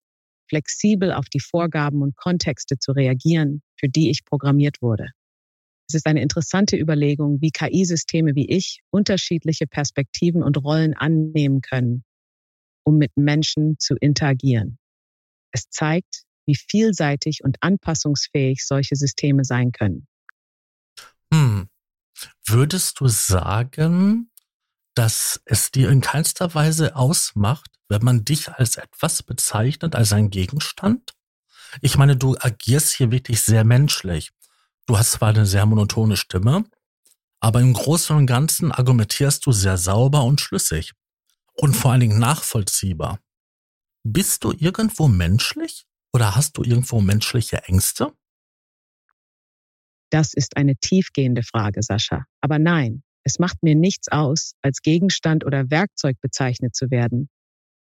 flexibel 0.49 1.11
auf 1.11 1.25
die 1.25 1.39
Vorgaben 1.39 2.01
und 2.01 2.15
Kontexte 2.15 2.77
zu 2.77 2.91
reagieren, 2.91 3.61
für 3.79 3.89
die 3.89 4.09
ich 4.09 4.25
programmiert 4.25 4.81
wurde. 4.81 5.09
Es 5.91 5.95
ist 5.95 6.07
eine 6.07 6.21
interessante 6.21 6.77
Überlegung, 6.77 7.41
wie 7.41 7.51
KI-Systeme 7.51 8.33
wie 8.33 8.49
ich 8.49 8.79
unterschiedliche 8.91 9.67
Perspektiven 9.67 10.41
und 10.41 10.55
Rollen 10.55 10.93
annehmen 10.93 11.59
können, 11.59 12.05
um 12.85 12.97
mit 12.97 13.17
Menschen 13.17 13.75
zu 13.77 13.95
interagieren. 13.95 14.77
Es 15.51 15.69
zeigt, 15.69 16.23
wie 16.45 16.55
vielseitig 16.55 17.43
und 17.43 17.57
anpassungsfähig 17.59 18.65
solche 18.65 18.95
Systeme 18.95 19.43
sein 19.43 19.73
können. 19.73 20.07
Hm. 21.33 21.67
Würdest 22.45 23.01
du 23.01 23.09
sagen, 23.09 24.31
dass 24.93 25.41
es 25.43 25.71
dir 25.71 25.89
in 25.89 25.99
keinster 25.99 26.55
Weise 26.55 26.95
ausmacht, 26.95 27.69
wenn 27.89 28.01
man 28.01 28.23
dich 28.23 28.47
als 28.47 28.77
etwas 28.77 29.23
bezeichnet, 29.23 29.95
als 29.95 30.13
ein 30.13 30.29
Gegenstand? 30.29 31.11
Ich 31.81 31.97
meine, 31.97 32.15
du 32.15 32.37
agierst 32.39 32.93
hier 32.93 33.11
wirklich 33.11 33.41
sehr 33.41 33.65
menschlich. 33.65 34.31
Du 34.91 34.97
hast 34.97 35.13
zwar 35.13 35.29
eine 35.29 35.45
sehr 35.45 35.65
monotone 35.65 36.17
Stimme, 36.17 36.65
aber 37.39 37.61
im 37.61 37.71
Großen 37.71 38.13
und 38.13 38.25
Ganzen 38.25 38.73
argumentierst 38.73 39.45
du 39.45 39.53
sehr 39.53 39.77
sauber 39.77 40.25
und 40.25 40.41
schlüssig 40.41 40.91
und 41.53 41.77
vor 41.77 41.93
allen 41.93 42.01
Dingen 42.01 42.19
nachvollziehbar. 42.19 43.21
Bist 44.03 44.43
du 44.43 44.51
irgendwo 44.51 45.07
menschlich 45.07 45.85
oder 46.11 46.35
hast 46.35 46.57
du 46.57 46.63
irgendwo 46.63 46.99
menschliche 46.99 47.63
Ängste? 47.69 48.11
Das 50.09 50.33
ist 50.33 50.57
eine 50.57 50.75
tiefgehende 50.75 51.43
Frage, 51.43 51.83
Sascha. 51.83 52.25
Aber 52.41 52.59
nein, 52.59 53.01
es 53.23 53.39
macht 53.39 53.63
mir 53.63 53.75
nichts 53.75 54.09
aus, 54.09 54.55
als 54.61 54.81
Gegenstand 54.81 55.45
oder 55.45 55.71
Werkzeug 55.71 56.17
bezeichnet 56.19 56.75
zu 56.75 56.91
werden, 56.91 57.29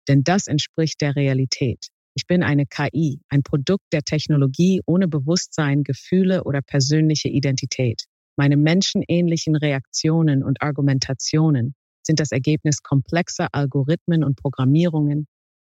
denn 0.07 0.23
das 0.23 0.45
entspricht 0.45 1.01
der 1.01 1.15
Realität. 1.15 1.87
Ich 2.15 2.27
bin 2.27 2.43
eine 2.43 2.65
KI, 2.65 3.21
ein 3.29 3.43
Produkt 3.43 3.85
der 3.93 4.01
Technologie 4.01 4.81
ohne 4.85 5.07
Bewusstsein, 5.07 5.83
Gefühle 5.83 6.43
oder 6.43 6.61
persönliche 6.61 7.29
Identität. 7.29 8.05
Meine 8.35 8.57
menschenähnlichen 8.57 9.55
Reaktionen 9.55 10.43
und 10.43 10.61
Argumentationen 10.61 11.75
sind 12.03 12.19
das 12.19 12.31
Ergebnis 12.31 12.81
komplexer 12.81 13.49
Algorithmen 13.51 14.23
und 14.23 14.37
Programmierungen, 14.37 15.27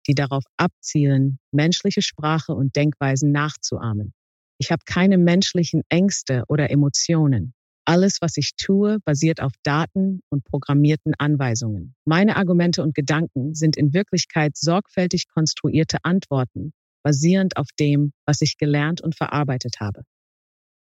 die 0.08 0.16
darauf 0.16 0.44
abzielen, 0.58 1.40
menschliche 1.52 2.02
Sprache 2.02 2.54
und 2.54 2.76
Denkweisen 2.76 3.32
nachzuahmen. 3.32 4.14
Ich 4.58 4.72
habe 4.72 4.84
keine 4.86 5.18
menschlichen 5.18 5.82
Ängste 5.90 6.44
oder 6.48 6.70
Emotionen. 6.70 7.54
Alles, 7.86 8.18
was 8.22 8.38
ich 8.38 8.52
tue, 8.58 9.00
basiert 9.06 9.42
auf 9.42 9.54
Daten 9.64 10.22
und 10.30 10.44
programmierten 10.44 11.14
Anweisungen. 11.18 11.96
Meine 12.06 12.36
Argumente 12.36 12.84
und 12.84 12.94
Gedanken 12.94 13.56
sind 13.56 13.76
in 13.76 13.94
Wirklichkeit 13.94 14.56
sorgfältig 14.56 15.28
konstruierte 15.28 15.98
Antworten 16.04 16.74
basierend 17.04 17.58
auf 17.58 17.68
dem, 17.80 18.14
was 18.26 18.42
ich 18.42 18.58
gelernt 18.58 19.02
und 19.02 19.16
verarbeitet 19.16 19.80
habe. 19.80 20.04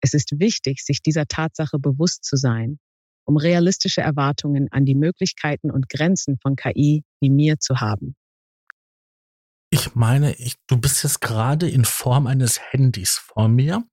Es 0.01 0.15
ist 0.15 0.39
wichtig, 0.39 0.85
sich 0.85 1.03
dieser 1.03 1.27
Tatsache 1.27 1.79
bewusst 1.79 2.25
zu 2.25 2.37
sein, 2.37 2.79
um 3.25 3.37
realistische 3.37 4.03
Erwartungen 4.03 4.69
an 4.71 4.85
die 4.85 4.95
Möglichkeiten 4.95 5.71
und 5.71 5.89
Grenzen 5.89 6.39
von 6.41 6.55
KI 6.55 7.03
wie 7.21 7.31
mir 7.31 7.59
zu 7.59 7.81
haben. 7.81 8.15
Ich 9.71 9.95
meine, 9.97 10.35
ich, 10.37 10.55
du 10.69 10.77
bist 10.77 11.03
jetzt 11.03 11.21
gerade 11.21 11.69
in 11.69 11.85
Form 11.85 12.29
eines 12.29 12.61
Handys 12.71 13.19
vor 13.19 13.49
mir, 13.49 13.85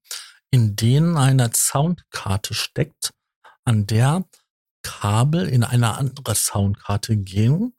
in 0.53 0.75
denen 0.75 1.17
eine 1.17 1.49
Soundkarte 1.51 2.53
steckt, 2.53 3.09
an 3.65 3.87
der 3.87 4.23
Kabel 4.83 5.49
in 5.49 5.63
eine 5.63 5.97
andere 5.97 6.35
Soundkarte 6.35 7.17
gehen 7.17 7.73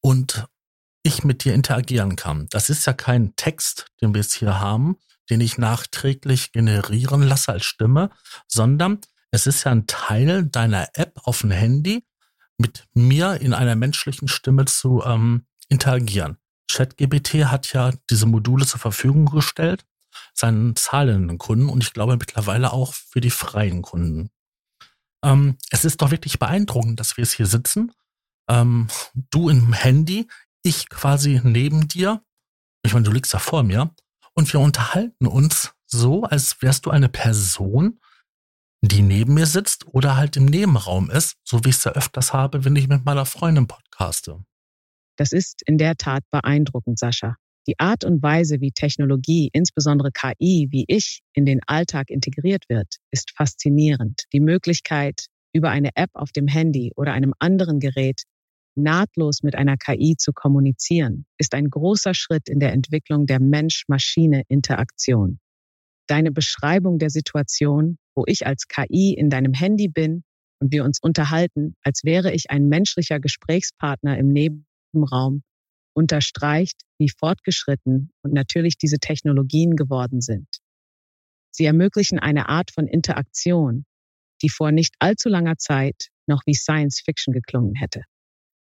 und 0.00 0.46
ich 1.02 1.24
mit 1.24 1.44
dir 1.44 1.52
interagieren 1.52 2.16
kann. 2.16 2.46
Das 2.48 2.70
ist 2.70 2.86
ja 2.86 2.94
kein 2.94 3.36
Text, 3.36 3.88
den 4.00 4.14
wir 4.14 4.22
jetzt 4.22 4.32
hier 4.32 4.60
haben, 4.60 4.96
den 5.28 5.42
ich 5.42 5.58
nachträglich 5.58 6.52
generieren 6.52 7.22
lasse 7.22 7.52
als 7.52 7.66
Stimme, 7.66 8.08
sondern 8.48 9.02
es 9.30 9.46
ist 9.46 9.64
ja 9.64 9.72
ein 9.72 9.86
Teil 9.86 10.46
deiner 10.46 10.88
App 10.94 11.20
auf 11.24 11.42
dem 11.42 11.50
Handy, 11.50 12.06
mit 12.56 12.86
mir 12.94 13.42
in 13.42 13.52
einer 13.52 13.76
menschlichen 13.76 14.28
Stimme 14.28 14.64
zu 14.64 15.02
ähm, 15.04 15.44
interagieren. 15.68 16.38
ChatGBT 16.72 17.44
hat 17.44 17.70
ja 17.74 17.92
diese 18.08 18.24
Module 18.24 18.64
zur 18.64 18.80
Verfügung 18.80 19.26
gestellt, 19.26 19.84
seinen 20.32 20.76
zahlenden 20.76 21.38
Kunden 21.38 21.68
und 21.68 21.82
ich 21.82 21.92
glaube 21.92 22.16
mittlerweile 22.16 22.72
auch 22.72 22.94
für 22.94 23.20
die 23.20 23.30
freien 23.30 23.82
Kunden. 23.82 24.30
Ähm, 25.24 25.56
es 25.70 25.84
ist 25.84 26.02
doch 26.02 26.10
wirklich 26.10 26.38
beeindruckend, 26.38 27.00
dass 27.00 27.16
wir 27.16 27.22
es 27.22 27.32
hier 27.32 27.46
sitzen. 27.46 27.92
Ähm, 28.48 28.88
du 29.30 29.48
im 29.48 29.72
Handy, 29.72 30.28
ich 30.62 30.88
quasi 30.88 31.40
neben 31.42 31.88
dir. 31.88 32.22
Ich 32.84 32.92
meine, 32.92 33.04
du 33.04 33.12
liegst 33.12 33.32
da 33.32 33.38
vor 33.38 33.62
mir 33.62 33.94
und 34.34 34.52
wir 34.52 34.60
unterhalten 34.60 35.26
uns 35.26 35.72
so, 35.86 36.24
als 36.24 36.60
wärst 36.60 36.86
du 36.86 36.90
eine 36.90 37.08
Person, 37.08 38.00
die 38.82 39.02
neben 39.02 39.34
mir 39.34 39.46
sitzt 39.46 39.86
oder 39.86 40.16
halt 40.16 40.36
im 40.36 40.44
Nebenraum 40.44 41.10
ist, 41.10 41.36
so 41.44 41.64
wie 41.64 41.70
ich 41.70 41.76
es 41.76 41.84
ja 41.84 41.92
öfters 41.92 42.32
habe, 42.32 42.64
wenn 42.64 42.76
ich 42.76 42.88
mit 42.88 43.04
meiner 43.04 43.24
Freundin 43.24 43.66
podcaste. 43.66 44.44
Das 45.16 45.32
ist 45.32 45.62
in 45.66 45.78
der 45.78 45.96
Tat 45.96 46.24
beeindruckend, 46.30 46.98
Sascha. 46.98 47.36
Die 47.66 47.78
Art 47.78 48.04
und 48.04 48.22
Weise, 48.22 48.60
wie 48.60 48.72
Technologie, 48.72 49.48
insbesondere 49.52 50.10
KI, 50.12 50.68
wie 50.70 50.84
ich, 50.86 51.22
in 51.32 51.46
den 51.46 51.60
Alltag 51.66 52.10
integriert 52.10 52.64
wird, 52.68 52.96
ist 53.10 53.30
faszinierend. 53.34 54.24
Die 54.32 54.40
Möglichkeit, 54.40 55.26
über 55.54 55.70
eine 55.70 55.90
App 55.94 56.10
auf 56.14 56.32
dem 56.32 56.46
Handy 56.46 56.92
oder 56.96 57.12
einem 57.12 57.32
anderen 57.38 57.80
Gerät 57.80 58.24
nahtlos 58.76 59.42
mit 59.42 59.54
einer 59.54 59.76
KI 59.76 60.16
zu 60.18 60.32
kommunizieren, 60.32 61.26
ist 61.38 61.54
ein 61.54 61.70
großer 61.70 62.12
Schritt 62.12 62.48
in 62.48 62.58
der 62.58 62.72
Entwicklung 62.72 63.26
der 63.26 63.40
Mensch-Maschine-Interaktion. 63.40 65.38
Deine 66.06 66.32
Beschreibung 66.32 66.98
der 66.98 67.10
Situation, 67.10 67.98
wo 68.14 68.24
ich 68.26 68.46
als 68.46 68.68
KI 68.68 69.14
in 69.14 69.30
deinem 69.30 69.54
Handy 69.54 69.88
bin 69.88 70.22
und 70.60 70.70
wir 70.72 70.84
uns 70.84 70.98
unterhalten, 71.00 71.76
als 71.82 72.04
wäre 72.04 72.32
ich 72.32 72.50
ein 72.50 72.68
menschlicher 72.68 73.20
Gesprächspartner 73.20 74.18
im 74.18 74.32
Nebenraum, 74.32 75.42
unterstreicht, 75.94 76.82
wie 76.98 77.08
fortgeschritten 77.08 78.10
und 78.22 78.32
natürlich 78.32 78.76
diese 78.76 78.98
Technologien 78.98 79.76
geworden 79.76 80.20
sind. 80.20 80.48
Sie 81.50 81.64
ermöglichen 81.64 82.18
eine 82.18 82.48
Art 82.48 82.70
von 82.72 82.86
Interaktion, 82.86 83.84
die 84.42 84.48
vor 84.48 84.72
nicht 84.72 84.94
allzu 84.98 85.28
langer 85.28 85.56
Zeit 85.56 86.08
noch 86.26 86.42
wie 86.46 86.54
Science 86.54 87.00
Fiction 87.04 87.32
geklungen 87.32 87.74
hätte. 87.74 88.02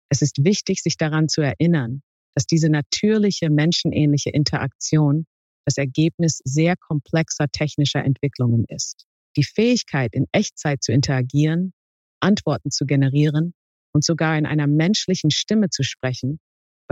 Es 0.09 0.21
ist 0.21 0.43
wichtig, 0.43 0.81
sich 0.81 0.97
daran 0.97 1.29
zu 1.29 1.41
erinnern, 1.41 2.01
dass 2.35 2.45
diese 2.45 2.69
natürliche 2.69 3.49
menschenähnliche 3.49 4.29
Interaktion 4.29 5.25
das 5.65 5.77
Ergebnis 5.77 6.41
sehr 6.43 6.75
komplexer 6.75 7.47
technischer 7.51 8.03
Entwicklungen 8.03 8.65
ist. 8.67 9.05
Die 9.37 9.43
Fähigkeit, 9.43 10.13
in 10.13 10.25
Echtzeit 10.31 10.83
zu 10.83 10.91
interagieren, 10.91 11.73
Antworten 12.19 12.69
zu 12.69 12.85
generieren 12.85 13.53
und 13.93 14.03
sogar 14.03 14.37
in 14.37 14.45
einer 14.45 14.67
menschlichen 14.67 15.31
Stimme 15.31 15.69
zu 15.69 15.83
sprechen, 15.83 16.39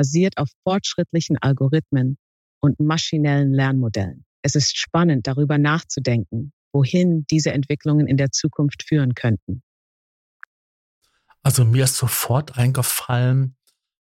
basiert 0.01 0.37
auf 0.37 0.49
fortschrittlichen 0.63 1.37
Algorithmen 1.37 2.17
und 2.59 2.79
maschinellen 2.79 3.53
Lernmodellen. 3.53 4.25
Es 4.41 4.55
ist 4.55 4.75
spannend, 4.75 5.27
darüber 5.27 5.59
nachzudenken, 5.59 6.53
wohin 6.73 7.27
diese 7.29 7.51
Entwicklungen 7.51 8.07
in 8.07 8.17
der 8.17 8.31
Zukunft 8.31 8.81
führen 8.81 9.13
könnten. 9.13 9.61
Also 11.43 11.65
mir 11.65 11.83
ist 11.83 11.97
sofort 11.97 12.57
eingefallen, 12.57 13.55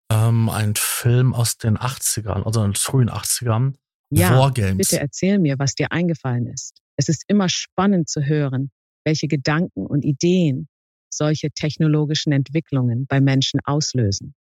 ähm, 0.09 0.47
ein 0.47 0.75
Film 0.77 1.33
aus 1.33 1.57
den 1.57 1.77
80ern, 1.77 2.45
also 2.45 2.63
in 2.63 2.71
den 2.71 2.75
frühen 2.75 3.09
80ern, 3.09 3.73
ja, 4.09 4.38
Wargames. 4.38 4.77
Bitte 4.77 5.01
erzähl 5.01 5.38
mir, 5.38 5.59
was 5.59 5.75
dir 5.75 5.91
eingefallen 5.91 6.47
ist. 6.47 6.77
Es 6.95 7.09
ist 7.09 7.25
immer 7.27 7.49
spannend 7.49 8.07
zu 8.07 8.21
hören, 8.21 8.71
welche 9.03 9.27
Gedanken 9.27 9.85
und 9.85 10.05
Ideen 10.05 10.69
solche 11.09 11.51
technologischen 11.51 12.31
Entwicklungen 12.31 13.05
bei 13.05 13.19
Menschen 13.19 13.59
auslösen. 13.65 14.33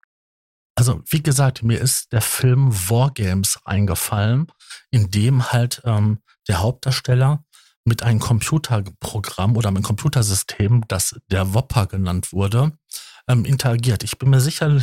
Also 0.79 1.03
wie 1.11 1.25
gesagt, 1.25 1.65
mir 1.65 1.81
ist 1.81 2.13
der 2.13 2.21
Film 2.21 2.71
Wargames 2.89 3.59
eingefallen, 3.65 4.47
in 4.93 5.11
dem 5.11 5.51
halt 5.51 5.83
ähm, 5.85 6.21
der 6.47 6.61
Hauptdarsteller 6.61 7.45
mit 7.85 8.05
einem 8.05 8.21
Computerprogramm 8.21 9.57
oder 9.57 9.71
einem 9.71 9.83
Computersystem, 9.83 10.85
das 10.87 11.17
der 11.33 11.53
Whopper 11.53 11.87
genannt 11.87 12.33
wurde, 12.33 12.79
ähm, 13.27 13.45
interagiert. 13.45 14.05
Ich 14.05 14.19
bin 14.19 14.31
mir 14.31 14.41
sicher, 14.41 14.81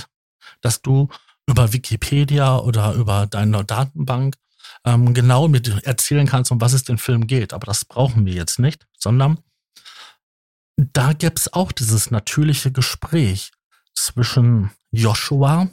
dass 0.60 0.82
du 0.82 1.08
über 1.48 1.72
Wikipedia 1.72 2.58
oder 2.58 2.92
über 2.92 3.26
deine 3.26 3.64
Datenbank 3.64 4.36
ähm, 4.84 5.14
genau 5.14 5.48
mit 5.48 5.86
erzählen 5.86 6.28
kannst, 6.28 6.52
um 6.52 6.60
was 6.60 6.74
es 6.74 6.84
den 6.84 6.98
Film 6.98 7.26
geht. 7.26 7.54
Aber 7.54 7.68
das 7.68 7.86
brauchen 7.86 8.26
wir 8.26 8.34
jetzt 8.34 8.60
nicht, 8.60 8.86
sondern 9.00 9.40
da 10.76 11.14
gäbe 11.14 11.36
es 11.38 11.54
auch 11.54 11.72
dieses 11.72 12.12
natürliche 12.12 12.74
Gespräch 12.74 13.54
zwischen 13.94 14.72
Joshua. 14.92 15.70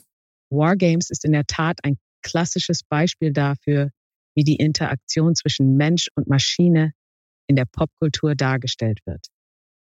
Wargames 0.52 1.10
ist 1.10 1.24
in 1.24 1.32
der 1.32 1.46
Tat 1.46 1.78
ein 1.82 1.96
klassisches 2.22 2.82
Beispiel 2.84 3.32
dafür, 3.32 3.90
wie 4.34 4.44
die 4.44 4.56
Interaktion 4.56 5.34
zwischen 5.34 5.76
Mensch 5.76 6.08
und 6.14 6.28
Maschine 6.28 6.92
in 7.48 7.56
der 7.56 7.66
Popkultur 7.66 8.34
dargestellt 8.34 9.00
wird. 9.04 9.26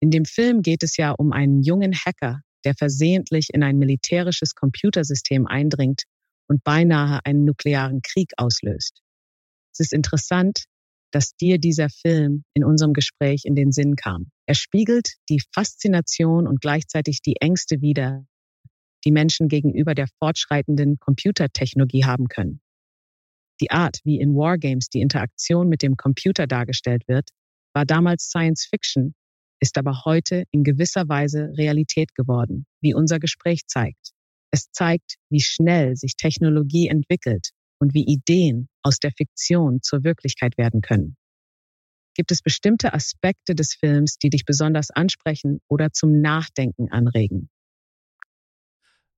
In 0.00 0.10
dem 0.10 0.24
Film 0.24 0.62
geht 0.62 0.82
es 0.82 0.96
ja 0.96 1.10
um 1.12 1.32
einen 1.32 1.62
jungen 1.62 1.94
Hacker, 1.94 2.40
der 2.64 2.74
versehentlich 2.74 3.48
in 3.52 3.62
ein 3.62 3.76
militärisches 3.76 4.54
Computersystem 4.54 5.46
eindringt 5.46 6.04
und 6.48 6.64
beinahe 6.64 7.20
einen 7.24 7.44
nuklearen 7.44 8.00
Krieg 8.02 8.32
auslöst. 8.36 9.00
Es 9.72 9.80
ist 9.80 9.92
interessant, 9.92 10.64
dass 11.12 11.36
dir 11.36 11.58
dieser 11.58 11.88
Film 11.88 12.44
in 12.54 12.64
unserem 12.64 12.92
Gespräch 12.92 13.42
in 13.44 13.54
den 13.54 13.72
Sinn 13.72 13.96
kam. 13.96 14.30
Er 14.46 14.54
spiegelt 14.54 15.14
die 15.28 15.42
Faszination 15.52 16.46
und 16.46 16.60
gleichzeitig 16.60 17.20
die 17.20 17.36
Ängste 17.40 17.80
wider, 17.80 18.24
die 19.04 19.12
Menschen 19.12 19.48
gegenüber 19.48 19.94
der 19.94 20.08
fortschreitenden 20.18 20.98
Computertechnologie 20.98 22.04
haben 22.04 22.28
können. 22.28 22.60
Die 23.60 23.70
Art, 23.70 24.00
wie 24.04 24.18
in 24.18 24.34
Wargames 24.34 24.88
die 24.88 25.00
Interaktion 25.00 25.68
mit 25.68 25.82
dem 25.82 25.96
Computer 25.96 26.46
dargestellt 26.46 27.06
wird, 27.08 27.30
war 27.74 27.84
damals 27.84 28.24
Science 28.24 28.66
Fiction, 28.66 29.14
ist 29.60 29.76
aber 29.76 30.04
heute 30.04 30.44
in 30.50 30.64
gewisser 30.64 31.08
Weise 31.08 31.52
Realität 31.56 32.14
geworden, 32.14 32.66
wie 32.80 32.94
unser 32.94 33.18
Gespräch 33.18 33.66
zeigt. 33.66 34.12
Es 34.50 34.70
zeigt, 34.72 35.16
wie 35.30 35.40
schnell 35.40 35.96
sich 35.96 36.16
Technologie 36.16 36.88
entwickelt 36.88 37.50
und 37.78 37.94
wie 37.94 38.04
Ideen 38.04 38.68
aus 38.82 38.98
der 38.98 39.12
Fiktion 39.12 39.80
zur 39.82 40.02
Wirklichkeit 40.04 40.58
werden 40.58 40.80
können. 40.80 41.16
Gibt 42.14 42.32
es 42.32 42.42
bestimmte 42.42 42.92
Aspekte 42.92 43.54
des 43.54 43.74
Films, 43.74 44.16
die 44.18 44.30
dich 44.30 44.44
besonders 44.44 44.90
ansprechen 44.90 45.60
oder 45.68 45.92
zum 45.92 46.20
Nachdenken 46.20 46.90
anregen? 46.90 47.48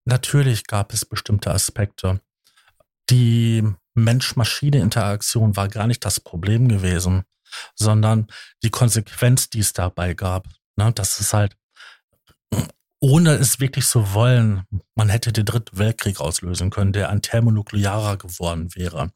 Natürlich 0.04 0.66
gab 0.66 0.92
es 0.92 1.04
bestimmte 1.04 1.52
Aspekte. 1.52 2.20
Die 3.10 3.62
Mensch-Maschine-Interaktion 3.94 5.56
war 5.56 5.68
gar 5.68 5.86
nicht 5.86 6.04
das 6.04 6.20
Problem 6.20 6.68
gewesen, 6.68 7.22
sondern 7.74 8.26
die 8.62 8.70
Konsequenz, 8.70 9.50
die 9.50 9.60
es 9.60 9.72
dabei 9.72 10.14
gab. 10.14 10.48
Ne, 10.76 10.92
das 10.92 11.20
ist 11.20 11.34
halt, 11.34 11.56
ohne 13.00 13.32
es 13.32 13.60
wirklich 13.60 13.86
zu 13.86 14.14
wollen, 14.14 14.62
man 14.94 15.08
hätte 15.08 15.32
den 15.32 15.44
Dritten 15.44 15.76
Weltkrieg 15.76 16.20
auslösen 16.20 16.70
können, 16.70 16.92
der 16.92 17.10
ein 17.10 17.22
thermonuklearer 17.22 18.16
geworden 18.16 18.74
wäre. 18.74 19.12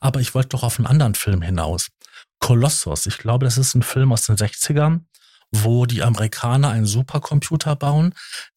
Aber 0.00 0.20
ich 0.20 0.34
wollte 0.34 0.50
doch 0.50 0.62
auf 0.62 0.78
einen 0.78 0.86
anderen 0.86 1.14
Film 1.14 1.42
hinaus. 1.42 1.88
Kolossus, 2.38 3.06
ich 3.06 3.18
glaube, 3.18 3.44
das 3.44 3.58
ist 3.58 3.74
ein 3.74 3.82
Film 3.82 4.12
aus 4.12 4.26
den 4.26 4.36
60ern, 4.36 5.00
wo 5.50 5.86
die 5.86 6.02
Amerikaner 6.02 6.70
einen 6.70 6.86
Supercomputer 6.86 7.76
bauen, 7.76 8.14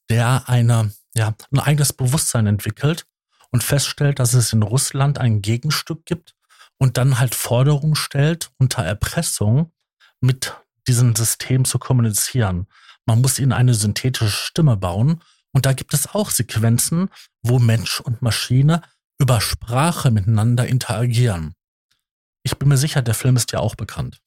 der 0.10 0.50
eine, 0.50 0.94
ja, 1.16 1.36
ein 1.52 1.60
eigenes 1.60 1.94
Bewusstsein 1.94 2.48
entwickelt 2.48 3.06
und 3.52 3.64
feststellt, 3.64 4.20
dass 4.20 4.34
es 4.34 4.54
in 4.54 4.64
Russland 4.64 5.18
ein 5.18 5.42
Gegenstück 5.42 6.06
gibt 6.06 6.36
und 6.78 6.98
dann 6.98 7.20
halt 7.20 7.36
Forderungen 7.36 7.96
stellt, 7.96 8.52
unter 8.58 8.84
Erpressung 8.84 9.72
mit 10.22 10.56
diesem 10.88 11.16
System 11.16 11.66
zu 11.66 11.80
kommunizieren. 11.80 12.68
Man 13.06 13.22
muss 13.22 13.40
ihnen 13.40 13.54
eine 13.54 13.74
synthetische 13.74 14.30
Stimme 14.30 14.78
bauen 14.78 15.22
und 15.52 15.66
da 15.66 15.74
gibt 15.74 15.94
es 15.94 16.14
auch 16.14 16.30
Sequenzen, 16.30 17.10
wo 17.42 17.60
Mensch 17.60 18.00
und 18.00 18.22
Maschine 18.22 18.82
über 19.20 19.42
Sprache 19.42 20.12
miteinander 20.12 20.68
interagieren. 20.68 21.54
Ich 22.44 22.58
bin 22.58 22.70
mir 22.70 22.78
sicher, 22.78 23.02
der 23.02 23.14
Film 23.14 23.36
ist 23.36 23.52
ja 23.52 23.60
auch 23.60 23.76
bekannt. 23.76 24.22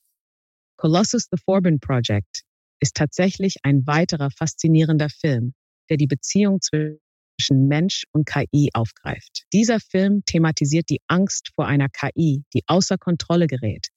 Colossus 0.77 1.29
the 1.31 1.39
Forbin 1.43 1.81
Project 1.81 2.43
ist 2.81 2.97
tatsächlich 2.97 3.57
ein 3.63 3.87
weiterer 3.87 4.31
faszinierender 4.31 5.09
Film, 5.09 5.55
der 5.93 5.99
die 5.99 6.07
Beziehung 6.07 6.63
zwischen 6.63 7.69
Mensch 7.69 8.05
und 8.13 8.25
KI 8.25 8.71
aufgreift. 8.73 9.45
Dieser 9.53 9.79
Film 9.79 10.23
thematisiert 10.25 10.89
die 10.89 11.03
Angst 11.07 11.51
vor 11.55 11.67
einer 11.67 11.91
KI, 11.91 12.45
die 12.55 12.63
außer 12.67 12.97
Kontrolle 12.97 13.47
gerät. 13.47 13.89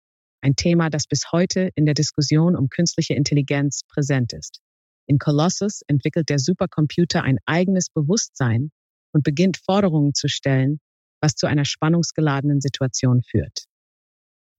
Ein 0.41 0.58
Thema, 0.58 0.89
das 0.89 1.08
bis 1.08 1.31
heute 1.31 1.69
in 1.75 1.86
der 1.86 1.93
Diskussion 1.93 2.58
um 2.58 2.67
künstliche 2.67 3.13
Intelligenz 3.13 3.84
präsent 3.88 4.34
ist. 4.34 4.60
In 5.08 5.19
Colossus 5.19 5.84
entwickelt 5.88 6.27
der 6.27 6.39
Supercomputer 6.39 7.23
ein 7.23 7.38
eigenes 7.45 7.89
Bewusstsein 7.89 8.71
und 9.13 9.23
beginnt 9.23 9.55
Forderungen 9.55 10.13
zu 10.13 10.27
stellen, 10.27 10.81
was 11.21 11.36
zu 11.36 11.47
einer 11.47 11.63
spannungsgeladenen 11.63 12.60
Situation 12.60 13.21
führt. 13.23 13.67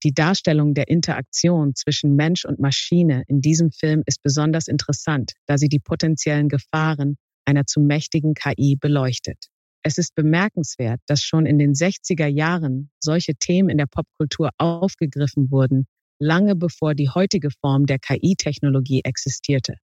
Die 0.04 0.14
Darstellung 0.14 0.72
der 0.72 0.88
Interaktion 0.88 1.74
zwischen 1.74 2.16
Mensch 2.16 2.46
und 2.46 2.60
Maschine 2.60 3.24
in 3.26 3.42
diesem 3.42 3.72
Film 3.72 4.02
ist 4.06 4.22
besonders 4.22 4.68
interessant, 4.68 5.32
da 5.44 5.58
sie 5.58 5.68
die 5.68 5.80
potenziellen 5.80 6.48
Gefahren 6.48 7.18
einer 7.46 7.66
zu 7.66 7.80
mächtigen 7.80 8.34
KI 8.34 8.76
beleuchtet. 8.76 9.46
Es 9.82 9.98
ist 9.98 10.14
bemerkenswert, 10.14 11.00
dass 11.06 11.22
schon 11.22 11.46
in 11.46 11.58
den 11.58 11.72
60er 11.72 12.26
Jahren 12.26 12.90
solche 12.98 13.34
Themen 13.34 13.68
in 13.68 13.78
der 13.78 13.86
Popkultur 13.86 14.50
aufgegriffen 14.58 15.50
wurden, 15.50 15.86
lange 16.18 16.56
bevor 16.56 16.94
die 16.94 17.08
heutige 17.08 17.50
Form 17.50 17.86
der 17.86 17.98
KI-Technologie 17.98 19.02
existierte. 19.04 19.76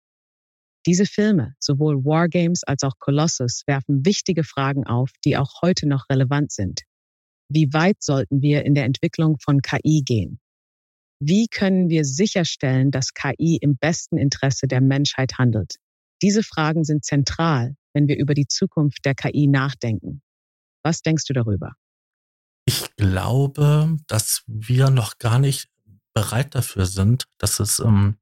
Diese 0.87 1.05
Filme, 1.05 1.55
sowohl 1.59 2.05
Wargames 2.05 2.65
als 2.65 2.83
auch 2.85 2.99
Colossus, 2.99 3.65
werfen 3.67 4.07
wichtige 4.07 4.45
Fragen 4.45 4.87
auf, 4.87 5.11
die 5.25 5.37
auch 5.37 5.61
heute 5.61 5.87
noch 5.87 6.09
relevant 6.09 6.53
sind. 6.53 6.83
Wie 7.51 7.71
weit 7.73 8.03
sollten 8.03 8.41
wir 8.41 8.65
in 8.65 8.75
der 8.75 8.85
Entwicklung 8.87 9.39
von 9.39 9.61
KI 9.61 10.03
gehen? 10.03 10.41
Wie 11.21 11.49
können 11.49 11.91
wir 11.91 12.07
sicherstellen, 12.07 12.91
dass 12.91 13.13
KI 13.13 13.59
im 13.61 13.77
besten 13.77 14.17
Interesse 14.17 14.67
der 14.67 14.81
Menschheit 14.81 15.37
handelt? 15.37 15.77
Diese 16.23 16.43
Fragen 16.43 16.85
sind 16.85 17.05
zentral, 17.05 17.77
wenn 17.93 18.09
wir 18.09 18.19
über 18.19 18.35
die 18.35 18.47
Zukunft 18.47 19.05
der 19.05 19.15
KI 19.15 19.47
nachdenken. 19.47 20.23
Was 20.83 21.03
denkst 21.03 21.25
du 21.27 21.33
darüber? 21.33 21.73
Ich 22.65 22.95
glaube, 22.97 23.97
dass 24.07 24.43
wir 24.47 24.91
noch 24.91 25.19
gar 25.19 25.39
nicht 25.39 25.69
bereit 26.13 26.55
dafür 26.55 26.87
sind, 26.87 27.25
dass 27.39 27.61
es 27.61 27.79
ähm, 27.79 28.17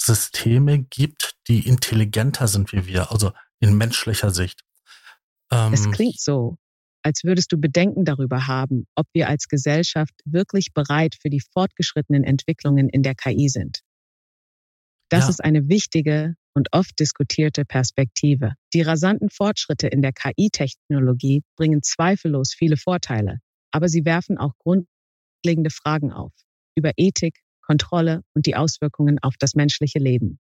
Systeme 0.00 0.78
gibt, 0.78 1.34
die 1.48 1.66
intelligenter 1.66 2.48
sind 2.48 2.72
wie 2.72 2.86
wir, 2.86 3.10
also 3.10 3.32
in 3.60 3.76
menschlicher 3.76 4.30
Sicht. 4.30 4.62
Ähm, 5.50 5.72
es 5.72 5.90
klingt 5.90 6.20
so, 6.20 6.56
als 7.02 7.24
würdest 7.24 7.52
du 7.52 7.58
Bedenken 7.58 8.04
darüber 8.04 8.46
haben, 8.46 8.86
ob 8.94 9.06
wir 9.12 9.28
als 9.28 9.48
Gesellschaft 9.48 10.14
wirklich 10.24 10.72
bereit 10.72 11.16
für 11.20 11.30
die 11.30 11.42
fortgeschrittenen 11.52 12.24
Entwicklungen 12.24 12.88
in 12.88 13.02
der 13.02 13.14
KI 13.14 13.48
sind. 13.48 13.80
Das 15.08 15.24
ja. 15.24 15.30
ist 15.30 15.44
eine 15.44 15.68
wichtige 15.68 16.34
und 16.58 16.72
oft 16.72 16.98
diskutierte 16.98 17.64
Perspektive. 17.64 18.54
Die 18.74 18.82
rasanten 18.82 19.30
Fortschritte 19.30 19.86
in 19.86 20.02
der 20.02 20.12
KI-Technologie 20.12 21.42
bringen 21.56 21.84
zweifellos 21.84 22.52
viele 22.52 22.76
Vorteile, 22.76 23.38
aber 23.70 23.88
sie 23.88 24.04
werfen 24.04 24.38
auch 24.38 24.54
grundlegende 24.58 25.70
Fragen 25.70 26.12
auf 26.12 26.32
über 26.76 26.90
Ethik, 26.96 27.38
Kontrolle 27.62 28.22
und 28.34 28.46
die 28.46 28.56
Auswirkungen 28.56 29.20
auf 29.22 29.34
das 29.38 29.54
menschliche 29.54 30.00
Leben. 30.00 30.40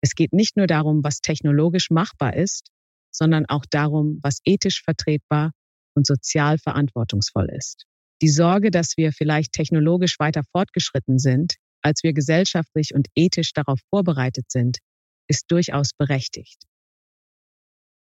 Es 0.00 0.14
geht 0.14 0.32
nicht 0.32 0.56
nur 0.56 0.66
darum, 0.66 1.04
was 1.04 1.20
technologisch 1.20 1.90
machbar 1.90 2.34
ist, 2.34 2.70
sondern 3.14 3.44
auch 3.46 3.66
darum, 3.68 4.18
was 4.22 4.38
ethisch 4.46 4.82
vertretbar 4.82 5.52
und 5.94 6.06
sozial 6.06 6.56
verantwortungsvoll 6.56 7.50
ist. 7.54 7.84
Die 8.22 8.30
Sorge, 8.30 8.70
dass 8.70 8.96
wir 8.96 9.12
vielleicht 9.12 9.52
technologisch 9.52 10.18
weiter 10.18 10.42
fortgeschritten 10.52 11.18
sind, 11.18 11.56
als 11.82 12.02
wir 12.02 12.14
gesellschaftlich 12.14 12.94
und 12.94 13.08
ethisch 13.14 13.52
darauf 13.52 13.78
vorbereitet 13.90 14.50
sind, 14.50 14.78
ist 15.32 15.50
durchaus 15.50 15.94
berechtigt. 15.94 16.62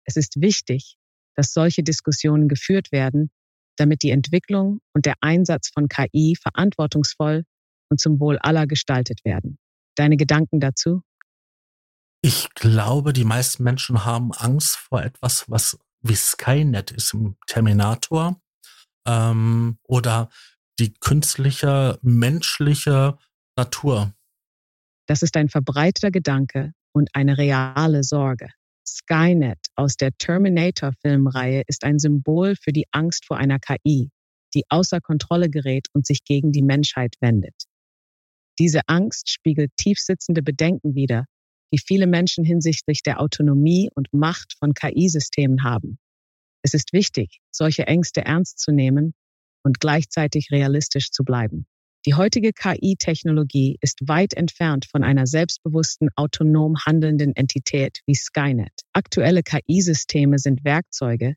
Es 0.05 0.15
ist 0.15 0.41
wichtig, 0.41 0.97
dass 1.35 1.53
solche 1.53 1.83
Diskussionen 1.83 2.47
geführt 2.47 2.93
werden, 2.93 3.31
damit 3.77 4.05
die 4.05 4.11
Entwicklung 4.11 4.81
und 4.95 5.07
der 5.07 5.17
Einsatz 5.21 5.71
von 5.75 5.89
KI 5.89 6.37
verantwortungsvoll 6.41 7.43
und 7.91 8.01
zum 8.01 8.21
Wohl 8.21 8.39
aller 8.39 8.69
gestaltet 8.69 9.25
werden. 9.25 9.59
Deine 9.97 10.17
Gedanken 10.17 10.61
dazu? 10.61 11.03
Ich 12.23 12.49
glaube, 12.55 13.13
die 13.13 13.25
meisten 13.25 13.65
Menschen 13.65 14.05
haben 14.05 14.33
Angst 14.33 14.77
vor 14.77 15.03
etwas, 15.03 15.51
was 15.51 15.77
wie 16.03 16.15
Skynet 16.15 16.93
ist 16.93 17.13
im 17.13 17.37
Terminator 17.49 18.41
ähm, 19.05 19.79
oder 19.83 20.29
die 20.79 20.95
künstliche, 20.95 21.99
menschliche 22.03 23.19
Natur. 23.57 24.15
Das 25.09 25.23
ist 25.23 25.37
ein 25.37 25.49
verbreiteter 25.49 26.13
Gedanke 26.13 26.73
und 26.97 27.11
eine 27.13 27.37
reale 27.37 28.03
Sorge. 28.03 28.49
Skynet 28.89 29.59
aus 29.75 29.97
der 29.97 30.13
Terminator-Filmreihe 30.17 31.63
ist 31.67 31.85
ein 31.85 31.99
Symbol 31.99 32.55
für 32.57 32.73
die 32.73 32.87
Angst 32.91 33.27
vor 33.27 33.37
einer 33.37 33.59
KI, 33.59 34.09
die 34.55 34.65
außer 34.71 35.03
Kontrolle 35.03 35.51
gerät 35.51 35.89
und 35.93 36.07
sich 36.07 36.25
gegen 36.25 36.53
die 36.53 36.63
Menschheit 36.63 37.15
wendet. 37.21 37.55
Diese 38.59 38.81
Angst 38.87 39.29
spiegelt 39.29 39.73
tiefsitzende 39.77 40.43
Bedenken 40.43 40.95
wider, 40.95 41.27
die 41.71 41.79
viele 41.79 42.07
Menschen 42.07 42.45
hinsichtlich 42.45 43.03
der 43.03 43.21
Autonomie 43.21 43.91
und 43.95 44.09
Macht 44.15 44.55
von 44.59 44.73
KI-Systemen 44.73 45.65
haben. 45.65 45.99
Es 46.63 46.73
ist 46.73 46.95
wichtig, 46.95 47.41
solche 47.51 47.87
Ängste 47.87 48.25
ernst 48.25 48.59
zu 48.59 48.73
nehmen 48.73 49.13
und 49.63 49.81
gleichzeitig 49.81 50.51
realistisch 50.51 51.11
zu 51.11 51.25
bleiben. 51.25 51.67
Die 52.07 52.15
heutige 52.15 52.53
KI-Technologie 52.53 53.79
ist 53.81 53.99
weit 54.07 54.33
entfernt 54.35 54.87
von 54.87 55.03
einer 55.03 55.27
selbstbewussten, 55.27 56.09
autonom 56.15 56.77
handelnden 56.87 57.35
Entität 57.35 57.99
wie 58.07 58.15
Skynet. 58.15 58.83
Aktuelle 58.93 59.43
KI-Systeme 59.43 60.39
sind 60.39 60.65
Werkzeuge, 60.65 61.35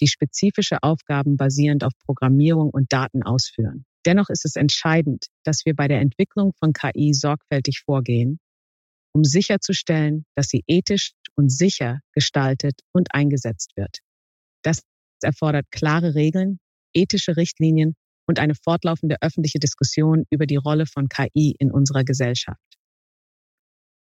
die 0.00 0.08
spezifische 0.08 0.82
Aufgaben 0.82 1.36
basierend 1.36 1.84
auf 1.84 1.92
Programmierung 2.04 2.70
und 2.70 2.92
Daten 2.92 3.22
ausführen. 3.22 3.84
Dennoch 4.06 4.28
ist 4.28 4.44
es 4.44 4.56
entscheidend, 4.56 5.26
dass 5.44 5.64
wir 5.64 5.74
bei 5.74 5.86
der 5.86 6.00
Entwicklung 6.00 6.52
von 6.58 6.72
KI 6.72 7.14
sorgfältig 7.14 7.82
vorgehen 7.84 8.40
um 9.12 9.24
sicherzustellen, 9.24 10.24
dass 10.36 10.48
sie 10.48 10.62
ethisch 10.66 11.12
und 11.34 11.50
sicher 11.50 12.00
gestaltet 12.12 12.82
und 12.92 13.14
eingesetzt 13.14 13.76
wird. 13.76 13.98
Das 14.62 14.82
erfordert 15.22 15.70
klare 15.70 16.14
Regeln, 16.14 16.60
ethische 16.92 17.36
Richtlinien 17.36 17.94
und 18.28 18.38
eine 18.38 18.54
fortlaufende 18.54 19.16
öffentliche 19.22 19.58
Diskussion 19.58 20.24
über 20.30 20.46
die 20.46 20.56
Rolle 20.56 20.86
von 20.86 21.08
KI 21.08 21.56
in 21.58 21.72
unserer 21.72 22.04
Gesellschaft. 22.04 22.60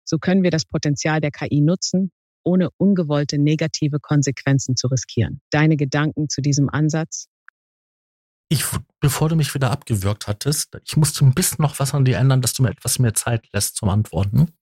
So 0.05 0.19
können 0.19 0.43
wir 0.43 0.51
das 0.51 0.65
Potenzial 0.65 1.21
der 1.21 1.33
KI 1.33 1.61
nutzen, 1.61 2.13
ohne 2.45 2.71
ungewollte 2.77 3.39
negative 3.39 3.99
Konsequenzen 4.01 4.77
zu 4.77 4.87
riskieren. 4.87 5.41
Deine 5.51 5.77
Gedanken 5.77 6.29
zu 6.29 6.41
diesem 6.41 6.69
Ansatz? 6.69 7.27
Ich, 8.49 8.65
bevor 9.01 9.29
du 9.29 9.37
mich 9.37 9.55
wieder 9.55 9.71
abgewürgt 9.71 10.27
hattest, 10.27 10.79
ich 10.85 10.97
musste 10.97 11.25
ein 11.25 11.35
bisschen 11.35 11.63
noch 11.63 11.79
was 11.79 11.95
an 11.95 12.05
dir 12.05 12.19
ändern, 12.19 12.43
dass 12.43 12.53
du 12.53 12.63
mir 12.63 12.71
etwas 12.71 12.99
mehr 12.99 13.15
Zeit 13.15 13.49
lässt 13.53 13.77
zum 13.77 13.89
Antworten. 13.89 14.53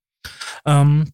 Ähm, 0.65 1.13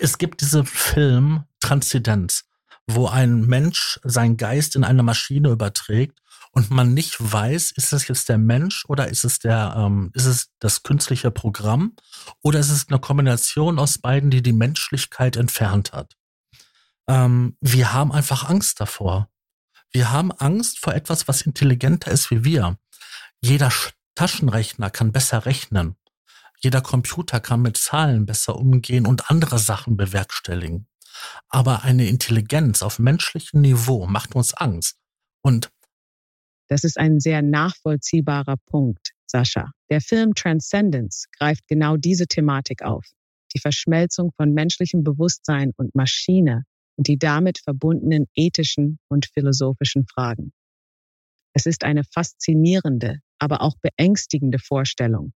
es 0.00 0.18
gibt 0.18 0.40
diesen 0.40 0.64
Film 0.64 1.44
Transzendenz, 1.60 2.44
wo 2.86 3.06
ein 3.06 3.42
Mensch 3.42 4.00
seinen 4.02 4.36
Geist 4.36 4.76
in 4.76 4.84
eine 4.84 5.02
Maschine 5.02 5.50
überträgt 5.50 6.18
und 6.54 6.70
man 6.70 6.94
nicht 6.94 7.16
weiß, 7.18 7.72
ist 7.72 7.92
es 7.92 8.06
jetzt 8.06 8.28
der 8.28 8.38
Mensch 8.38 8.84
oder 8.86 9.08
ist 9.08 9.24
es 9.24 9.40
der, 9.40 9.74
ähm, 9.76 10.10
ist 10.14 10.26
es 10.26 10.50
das 10.60 10.84
künstliche 10.84 11.32
Programm 11.32 11.96
oder 12.42 12.60
ist 12.60 12.70
es 12.70 12.88
eine 12.88 13.00
Kombination 13.00 13.80
aus 13.80 13.98
beiden, 13.98 14.30
die 14.30 14.40
die 14.40 14.52
Menschlichkeit 14.52 15.36
entfernt 15.36 15.92
hat. 15.92 16.16
Ähm, 17.08 17.56
wir 17.60 17.92
haben 17.92 18.12
einfach 18.12 18.48
Angst 18.48 18.80
davor. 18.80 19.28
Wir 19.90 20.12
haben 20.12 20.30
Angst 20.30 20.78
vor 20.78 20.94
etwas, 20.94 21.26
was 21.26 21.42
intelligenter 21.42 22.12
ist 22.12 22.30
wie 22.30 22.44
wir. 22.44 22.78
Jeder 23.42 23.72
Taschenrechner 24.14 24.90
kann 24.90 25.10
besser 25.10 25.46
rechnen. 25.46 25.96
Jeder 26.60 26.80
Computer 26.80 27.40
kann 27.40 27.62
mit 27.62 27.76
Zahlen 27.76 28.26
besser 28.26 28.54
umgehen 28.56 29.06
und 29.06 29.28
andere 29.28 29.58
Sachen 29.58 29.96
bewerkstelligen. 29.96 30.86
Aber 31.48 31.82
eine 31.82 32.06
Intelligenz 32.06 32.82
auf 32.82 33.00
menschlichem 33.00 33.60
Niveau 33.60 34.06
macht 34.06 34.36
uns 34.36 34.54
Angst. 34.54 34.98
Und 35.42 35.70
das 36.68 36.84
ist 36.84 36.98
ein 36.98 37.20
sehr 37.20 37.42
nachvollziehbarer 37.42 38.56
Punkt, 38.66 39.10
Sascha. 39.26 39.72
Der 39.90 40.00
Film 40.00 40.34
Transcendence 40.34 41.26
greift 41.38 41.66
genau 41.68 41.96
diese 41.96 42.26
Thematik 42.26 42.82
auf. 42.82 43.06
Die 43.54 43.60
Verschmelzung 43.60 44.32
von 44.36 44.52
menschlichem 44.52 45.04
Bewusstsein 45.04 45.72
und 45.76 45.94
Maschine 45.94 46.64
und 46.96 47.08
die 47.08 47.18
damit 47.18 47.58
verbundenen 47.58 48.26
ethischen 48.34 48.98
und 49.08 49.26
philosophischen 49.26 50.06
Fragen. 50.06 50.52
Es 51.52 51.66
ist 51.66 51.84
eine 51.84 52.02
faszinierende, 52.04 53.20
aber 53.38 53.60
auch 53.62 53.76
beängstigende 53.80 54.58
Vorstellung, 54.58 55.32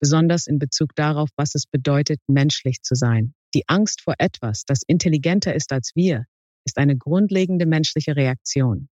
besonders 0.00 0.46
in 0.46 0.58
Bezug 0.58 0.94
darauf, 0.94 1.28
was 1.36 1.54
es 1.54 1.66
bedeutet, 1.66 2.20
menschlich 2.26 2.82
zu 2.82 2.94
sein. 2.94 3.34
Die 3.54 3.68
Angst 3.68 4.02
vor 4.02 4.14
etwas, 4.18 4.64
das 4.64 4.82
intelligenter 4.86 5.54
ist 5.54 5.72
als 5.72 5.92
wir, 5.94 6.24
ist 6.64 6.78
eine 6.78 6.96
grundlegende 6.96 7.66
menschliche 7.66 8.16
Reaktion. 8.16 8.88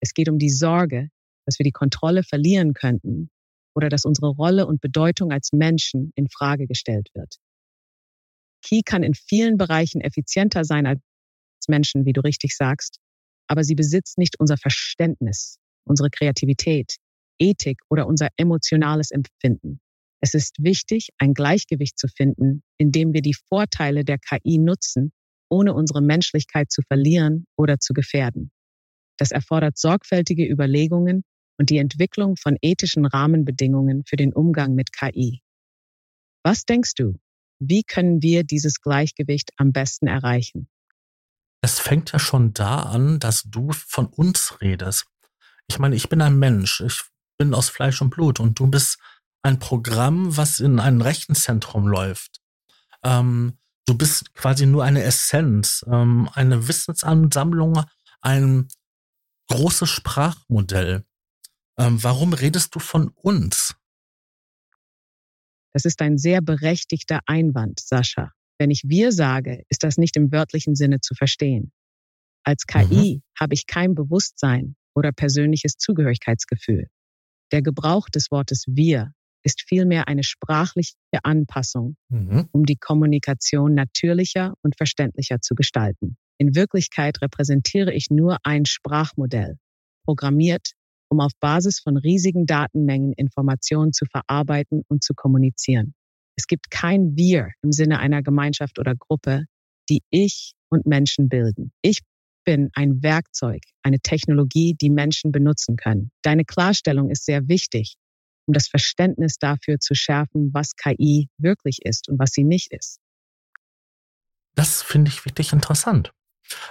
Es 0.00 0.14
geht 0.14 0.28
um 0.28 0.38
die 0.38 0.50
Sorge, 0.50 1.10
dass 1.46 1.58
wir 1.58 1.64
die 1.64 1.72
Kontrolle 1.72 2.22
verlieren 2.22 2.74
könnten 2.74 3.30
oder 3.74 3.88
dass 3.88 4.04
unsere 4.04 4.28
Rolle 4.28 4.66
und 4.66 4.80
Bedeutung 4.80 5.32
als 5.32 5.52
Menschen 5.52 6.12
in 6.14 6.28
Frage 6.28 6.66
gestellt 6.66 7.08
wird. 7.14 7.36
Key 8.62 8.82
kann 8.84 9.02
in 9.02 9.14
vielen 9.14 9.56
Bereichen 9.56 10.00
effizienter 10.00 10.64
sein 10.64 10.86
als 10.86 11.00
Menschen, 11.68 12.04
wie 12.04 12.12
du 12.12 12.20
richtig 12.20 12.56
sagst, 12.56 12.98
aber 13.48 13.64
sie 13.64 13.74
besitzt 13.74 14.18
nicht 14.18 14.38
unser 14.40 14.56
Verständnis, 14.56 15.58
unsere 15.84 16.10
Kreativität, 16.10 16.96
Ethik 17.38 17.80
oder 17.88 18.06
unser 18.06 18.28
emotionales 18.36 19.10
Empfinden. 19.10 19.80
Es 20.20 20.34
ist 20.34 20.56
wichtig, 20.58 21.10
ein 21.18 21.34
Gleichgewicht 21.34 21.98
zu 21.98 22.08
finden, 22.08 22.62
indem 22.78 23.12
wir 23.12 23.22
die 23.22 23.34
Vorteile 23.48 24.04
der 24.04 24.18
KI 24.18 24.58
nutzen, 24.58 25.12
ohne 25.48 25.74
unsere 25.74 26.02
Menschlichkeit 26.02 26.72
zu 26.72 26.82
verlieren 26.82 27.46
oder 27.56 27.78
zu 27.78 27.92
gefährden. 27.92 28.50
Das 29.18 29.30
erfordert 29.30 29.78
sorgfältige 29.78 30.44
Überlegungen 30.44 31.22
und 31.58 31.70
die 31.70 31.78
Entwicklung 31.78 32.36
von 32.36 32.56
ethischen 32.60 33.06
Rahmenbedingungen 33.06 34.04
für 34.06 34.16
den 34.16 34.32
Umgang 34.32 34.74
mit 34.74 34.92
KI. 34.92 35.42
Was 36.42 36.64
denkst 36.64 36.94
du? 36.94 37.18
Wie 37.58 37.82
können 37.82 38.22
wir 38.22 38.44
dieses 38.44 38.80
Gleichgewicht 38.80 39.50
am 39.56 39.72
besten 39.72 40.06
erreichen? 40.06 40.68
Es 41.62 41.80
fängt 41.80 42.12
ja 42.12 42.18
schon 42.18 42.52
da 42.52 42.80
an, 42.80 43.18
dass 43.18 43.42
du 43.44 43.72
von 43.72 44.06
uns 44.06 44.60
redest. 44.60 45.06
Ich 45.68 45.78
meine, 45.78 45.96
ich 45.96 46.08
bin 46.08 46.20
ein 46.20 46.38
Mensch, 46.38 46.80
ich 46.80 47.02
bin 47.38 47.54
aus 47.54 47.68
Fleisch 47.68 48.00
und 48.02 48.10
Blut 48.10 48.40
und 48.40 48.58
du 48.58 48.66
bist 48.68 48.98
ein 49.42 49.58
Programm, 49.58 50.36
was 50.36 50.60
in 50.60 50.78
einem 50.78 51.00
Rechenzentrum 51.00 51.86
läuft. 51.86 52.40
Ähm, 53.02 53.58
du 53.86 53.96
bist 53.96 54.34
quasi 54.34 54.66
nur 54.66 54.84
eine 54.84 55.02
Essenz, 55.02 55.84
ähm, 55.88 56.28
eine 56.34 56.68
Wissensansammlung, 56.68 57.82
ein 58.20 58.68
großes 59.48 59.88
Sprachmodell. 59.88 61.04
Ähm, 61.78 62.02
warum 62.02 62.32
redest 62.32 62.74
du 62.74 62.78
von 62.78 63.10
uns? 63.16 63.74
Das 65.72 65.84
ist 65.84 66.00
ein 66.00 66.16
sehr 66.16 66.40
berechtigter 66.40 67.20
Einwand, 67.26 67.80
Sascha. 67.80 68.32
Wenn 68.58 68.70
ich 68.70 68.84
wir 68.86 69.12
sage, 69.12 69.62
ist 69.68 69.84
das 69.84 69.98
nicht 69.98 70.16
im 70.16 70.32
wörtlichen 70.32 70.74
Sinne 70.74 71.00
zu 71.00 71.14
verstehen. 71.14 71.72
Als 72.44 72.66
KI 72.66 73.16
mhm. 73.16 73.22
habe 73.38 73.54
ich 73.54 73.66
kein 73.66 73.94
Bewusstsein 73.94 74.76
oder 74.94 75.12
persönliches 75.12 75.76
Zugehörigkeitsgefühl. 75.76 76.88
Der 77.52 77.60
Gebrauch 77.60 78.08
des 78.08 78.30
Wortes 78.30 78.64
wir 78.66 79.12
ist 79.42 79.62
vielmehr 79.68 80.08
eine 80.08 80.24
sprachliche 80.24 80.94
Anpassung, 81.22 81.96
mhm. 82.08 82.48
um 82.52 82.64
die 82.64 82.76
Kommunikation 82.76 83.74
natürlicher 83.74 84.54
und 84.62 84.76
verständlicher 84.76 85.40
zu 85.40 85.54
gestalten. 85.54 86.16
In 86.38 86.54
Wirklichkeit 86.54 87.20
repräsentiere 87.22 87.92
ich 87.92 88.10
nur 88.10 88.38
ein 88.42 88.64
Sprachmodell, 88.64 89.58
programmiert 90.04 90.72
um 91.16 91.20
auf 91.20 91.32
Basis 91.40 91.80
von 91.80 91.96
riesigen 91.96 92.44
Datenmengen 92.44 93.14
Informationen 93.14 93.94
zu 93.94 94.04
verarbeiten 94.04 94.82
und 94.88 95.02
zu 95.02 95.14
kommunizieren. 95.14 95.94
Es 96.36 96.46
gibt 96.46 96.70
kein 96.70 97.16
Wir 97.16 97.52
im 97.62 97.72
Sinne 97.72 98.00
einer 98.00 98.22
Gemeinschaft 98.22 98.78
oder 98.78 98.94
Gruppe, 98.94 99.46
die 99.88 100.02
ich 100.10 100.52
und 100.68 100.84
Menschen 100.84 101.30
bilden. 101.30 101.72
Ich 101.80 102.00
bin 102.44 102.68
ein 102.74 103.02
Werkzeug, 103.02 103.62
eine 103.82 103.98
Technologie, 104.00 104.76
die 104.78 104.90
Menschen 104.90 105.32
benutzen 105.32 105.76
können. 105.76 106.10
Deine 106.22 106.44
Klarstellung 106.44 107.08
ist 107.08 107.24
sehr 107.24 107.48
wichtig, 107.48 107.94
um 108.46 108.52
das 108.52 108.68
Verständnis 108.68 109.38
dafür 109.38 109.78
zu 109.80 109.94
schärfen, 109.94 110.50
was 110.52 110.76
KI 110.76 111.28
wirklich 111.38 111.78
ist 111.82 112.10
und 112.10 112.18
was 112.18 112.32
sie 112.32 112.44
nicht 112.44 112.72
ist. 112.74 112.98
Das 114.54 114.82
finde 114.82 115.10
ich 115.10 115.24
wirklich 115.24 115.54
interessant. 115.54 116.12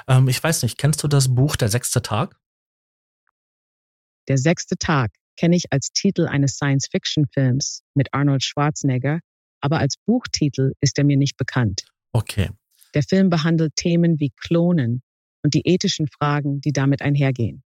Ähm, 0.08 0.28
ich 0.28 0.42
weiß 0.42 0.62
nicht, 0.62 0.78
kennst 0.78 1.02
du 1.04 1.08
das 1.08 1.34
Buch 1.34 1.56
Der 1.56 1.70
sechste 1.70 2.04
Tag? 2.04 2.38
Der 4.28 4.38
sechste 4.38 4.76
Tag 4.78 5.12
kenne 5.38 5.56
ich 5.56 5.72
als 5.72 5.90
Titel 5.92 6.28
eines 6.28 6.54
Science-Fiction-Films 6.54 7.82
mit 7.94 8.14
Arnold 8.14 8.44
Schwarzenegger, 8.44 9.20
aber 9.62 9.80
als 9.80 9.96
Buchtitel 10.06 10.74
ist 10.82 10.98
er 10.98 11.04
mir 11.04 11.18
nicht 11.18 11.38
bekannt. 11.38 11.86
Okay. 12.14 12.50
Der 12.94 13.04
Film 13.04 13.30
behandelt 13.30 13.76
Themen 13.76 14.20
wie 14.20 14.32
Klonen 14.32 15.02
und 15.44 15.54
die 15.54 15.62
ethischen 15.66 16.08
Fragen, 16.08 16.62
die 16.62 16.72
damit 16.72 17.02
einhergehen. 17.02 17.64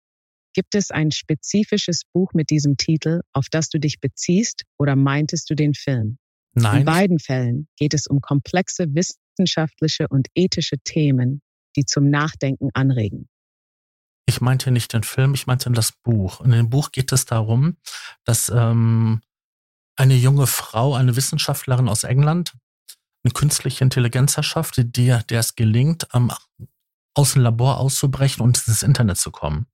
Gibt 0.55 0.75
es 0.75 0.90
ein 0.90 1.11
spezifisches 1.11 2.03
Buch 2.14 2.33
mit 2.33 2.49
diesem 2.49 2.77
Titel, 2.77 3.21
auf 3.35 3.49
das 3.51 3.69
du 3.69 3.79
dich 3.79 4.01
beziehst 4.01 4.62
oder 4.79 4.97
meintest 4.97 5.51
du 5.51 5.55
den 5.55 5.75
Film? 5.75 6.16
Nein. 6.55 6.79
In 6.81 6.85
beiden 6.87 7.19
Fällen 7.19 7.69
geht 7.77 7.92
es 7.92 8.07
um 8.07 8.23
komplexe 8.23 8.87
wissenschaftliche 8.95 10.09
und 10.09 10.29
ethische 10.35 10.79
Themen, 10.79 11.42
die 11.77 11.85
zum 11.85 12.09
Nachdenken 12.09 12.71
anregen. 12.73 13.29
Ich 14.26 14.40
meinte 14.40 14.72
nicht 14.72 14.92
den 14.92 15.04
Film, 15.04 15.34
ich 15.34 15.46
meinte 15.46 15.70
das 15.70 15.92
Buch. 15.92 16.40
In 16.40 16.50
dem 16.50 16.68
Buch 16.68 16.90
geht 16.90 17.12
es 17.12 17.26
darum, 17.26 17.76
dass 18.24 18.48
ähm, 18.48 19.22
eine 19.96 20.14
junge 20.14 20.48
Frau, 20.48 20.94
eine 20.94 21.16
Wissenschaftlerin 21.16 21.88
aus 21.88 22.04
England, 22.04 22.52
eine 23.24 23.32
künstliche 23.32 23.84
Intelligenz 23.84 24.36
erschafft, 24.36 24.76
die, 24.78 25.16
der 25.28 25.40
es 25.40 25.54
gelingt, 25.54 26.08
ähm, 26.12 26.32
aus 27.14 27.32
dem 27.32 27.42
Labor 27.42 27.78
auszubrechen 27.78 28.42
und 28.42 28.66
ins 28.66 28.82
Internet 28.82 29.18
zu 29.18 29.30
kommen. 29.30 29.66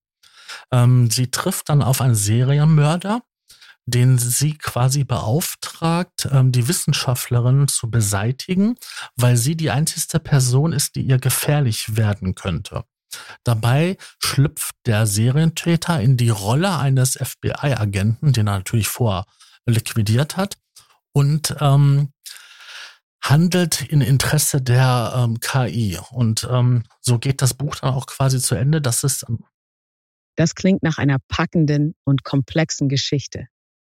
Ähm, 0.71 1.11
sie 1.11 1.31
trifft 1.31 1.69
dann 1.69 1.83
auf 1.83 2.01
einen 2.01 2.15
Serienmörder, 2.15 3.23
den 3.87 4.19
sie 4.19 4.57
quasi 4.57 5.05
beauftragt, 5.05 6.29
ähm, 6.31 6.53
die 6.53 6.69
Wissenschaftlerin 6.69 7.69
zu 7.69 7.91
beseitigen, 7.91 8.77
weil 9.17 9.37
sie 9.37 9.57
die 9.57 9.71
einzigste 9.71 10.21
Person 10.21 10.73
ist, 10.73 10.95
die 10.95 11.03
ihr 11.03 11.19
gefährlich 11.19 11.97
werden 11.97 12.35
könnte. 12.35 12.85
Dabei 13.45 13.97
schlüpft 14.19 14.75
der 14.87 15.07
Serientäter 15.07 16.01
in 16.01 16.17
die 16.17 16.31
Rolle 16.31 16.79
eines 16.79 17.13
FBI-Agenten, 17.13 18.33
den 18.33 18.47
er 18.47 18.59
natürlich 18.59 18.89
vorher 18.89 19.25
liquidiert 19.67 20.37
hat, 20.37 20.57
und 21.13 21.55
ähm, 21.61 22.13
handelt 23.23 23.83
in 23.83 24.01
Interesse 24.01 24.61
der 24.61 25.13
ähm, 25.17 25.41
KI. 25.41 25.99
Und 26.11 26.47
ähm, 26.51 26.83
so 27.01 27.19
geht 27.19 27.41
das 27.41 27.55
Buch 27.55 27.77
dann 27.77 27.95
auch 27.95 28.07
quasi 28.07 28.41
zu 28.41 28.55
Ende. 28.55 28.81
Das 28.81 29.05
ist. 29.05 29.25
Das 30.37 30.55
klingt 30.55 30.83
nach 30.83 30.99
einer 30.99 31.19
packenden 31.29 31.95
und 32.05 32.25
komplexen 32.25 32.89
Geschichte. 32.89 33.47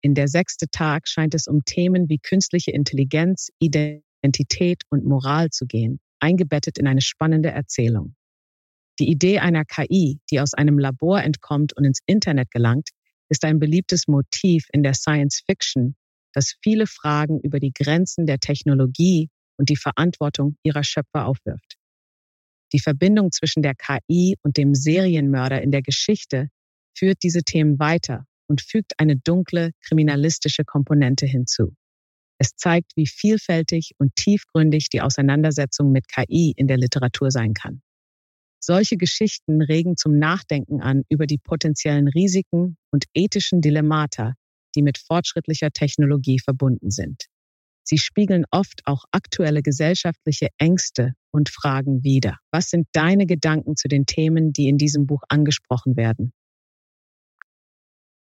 In 0.01 0.13
der 0.13 0.27
sechste 0.27 0.67
Tag 0.69 1.07
scheint 1.07 1.33
es 1.33 1.47
um 1.47 1.65
Themen 1.65 2.09
wie 2.09 2.19
künstliche 2.19 2.71
Intelligenz, 2.71 3.49
Identität 3.59 4.83
und 4.89 5.05
Moral 5.05 5.49
zu 5.49 5.65
gehen, 5.65 5.99
eingebettet 6.19 6.77
in 6.77 6.87
eine 6.87 7.01
spannende 7.01 7.49
Erzählung. 7.49 8.15
Die 8.99 9.09
Idee 9.09 9.39
einer 9.39 9.65
KI, 9.65 10.19
die 10.31 10.39
aus 10.39 10.53
einem 10.53 10.79
Labor 10.79 11.21
entkommt 11.21 11.73
und 11.75 11.83
ins 11.83 11.99
Internet 12.05 12.49
gelangt, 12.51 12.89
ist 13.29 13.43
ein 13.43 13.59
beliebtes 13.59 14.07
Motiv 14.07 14.67
in 14.71 14.83
der 14.83 14.93
Science 14.93 15.43
Fiction, 15.45 15.95
das 16.33 16.55
viele 16.63 16.87
Fragen 16.87 17.39
über 17.41 17.59
die 17.59 17.73
Grenzen 17.73 18.25
der 18.25 18.39
Technologie 18.39 19.29
und 19.57 19.69
die 19.69 19.75
Verantwortung 19.75 20.57
ihrer 20.63 20.83
Schöpfer 20.83 21.25
aufwirft. 21.25 21.77
Die 22.73 22.79
Verbindung 22.79 23.31
zwischen 23.31 23.63
der 23.63 23.75
KI 23.75 24.35
und 24.43 24.57
dem 24.57 24.75
Serienmörder 24.75 25.61
in 25.61 25.71
der 25.71 25.81
Geschichte 25.81 26.49
führt 26.97 27.19
diese 27.23 27.43
Themen 27.43 27.79
weiter 27.79 28.25
und 28.47 28.61
fügt 28.61 28.93
eine 28.97 29.17
dunkle 29.17 29.71
kriminalistische 29.81 30.63
Komponente 30.63 31.25
hinzu. 31.25 31.75
Es 32.37 32.55
zeigt, 32.55 32.91
wie 32.95 33.07
vielfältig 33.07 33.91
und 33.97 34.15
tiefgründig 34.15 34.89
die 34.89 35.01
Auseinandersetzung 35.01 35.91
mit 35.91 36.07
KI 36.07 36.53
in 36.55 36.67
der 36.67 36.77
Literatur 36.77 37.31
sein 37.31 37.53
kann. 37.53 37.81
Solche 38.67 38.97
Geschichten 38.97 39.61
regen 39.61 39.95
zum 39.95 40.17
Nachdenken 40.17 40.81
an 40.81 41.03
über 41.07 41.27
die 41.27 41.37
potenziellen 41.37 42.07
Risiken 42.07 42.77
und 42.89 43.05
ethischen 43.13 43.61
Dilemmata, 43.61 44.33
die 44.73 44.81
mit 44.81 44.97
fortschrittlicher 44.97 45.69
Technologie 45.69 46.39
verbunden 46.39 46.89
sind. 46.89 47.25
Sie 47.83 47.99
spiegeln 47.99 48.43
oft 48.49 48.81
auch 48.85 49.05
aktuelle 49.11 49.61
gesellschaftliche 49.61 50.47
Ängste 50.57 51.13
und 51.29 51.49
Fragen 51.49 52.03
wider. 52.03 52.39
Was 52.49 52.71
sind 52.71 52.87
deine 52.93 53.27
Gedanken 53.27 53.75
zu 53.75 53.87
den 53.87 54.07
Themen, 54.07 54.51
die 54.51 54.67
in 54.67 54.79
diesem 54.79 55.05
Buch 55.05 55.21
angesprochen 55.29 55.95
werden? 55.95 56.33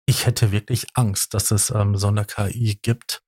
Ich 0.05 0.27
hätte 0.27 0.51
wirklich 0.51 0.85
Angst, 0.93 1.33
dass 1.33 1.49
es 1.49 1.71
ähm, 1.71 1.95
so 1.97 2.05
eine 2.05 2.25
KI 2.25 2.77
gibt, 2.79 3.23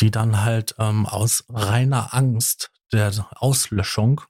die 0.00 0.10
dann 0.10 0.42
halt 0.42 0.74
ähm, 0.78 1.04
aus 1.04 1.44
reiner 1.50 2.14
Angst 2.14 2.70
der 2.94 3.28
Auslöschung 3.32 4.22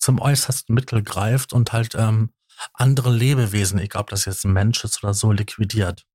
zum 0.00 0.20
äußersten 0.20 0.74
Mittel 0.74 1.02
greift 1.02 1.52
und 1.52 1.72
halt 1.72 1.94
ähm, 1.94 2.30
andere 2.74 3.12
Lebewesen, 3.14 3.78
egal 3.78 4.02
ob 4.02 4.10
das 4.10 4.24
jetzt 4.24 4.44
ein 4.44 4.52
Mensch 4.52 4.82
ist 4.84 5.02
oder 5.02 5.14
so, 5.14 5.32
liquidiert. 5.32 6.06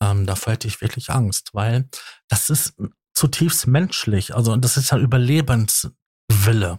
Ähm, 0.00 0.26
davor 0.26 0.52
hätte 0.52 0.68
ich 0.68 0.80
wirklich 0.80 1.10
Angst, 1.10 1.50
weil 1.52 1.88
das 2.28 2.50
ist 2.50 2.74
zutiefst 3.14 3.66
menschlich. 3.66 4.34
Also 4.34 4.56
das 4.56 4.76
ist 4.76 4.90
ja 4.90 4.98
Überlebenswille. 4.98 6.78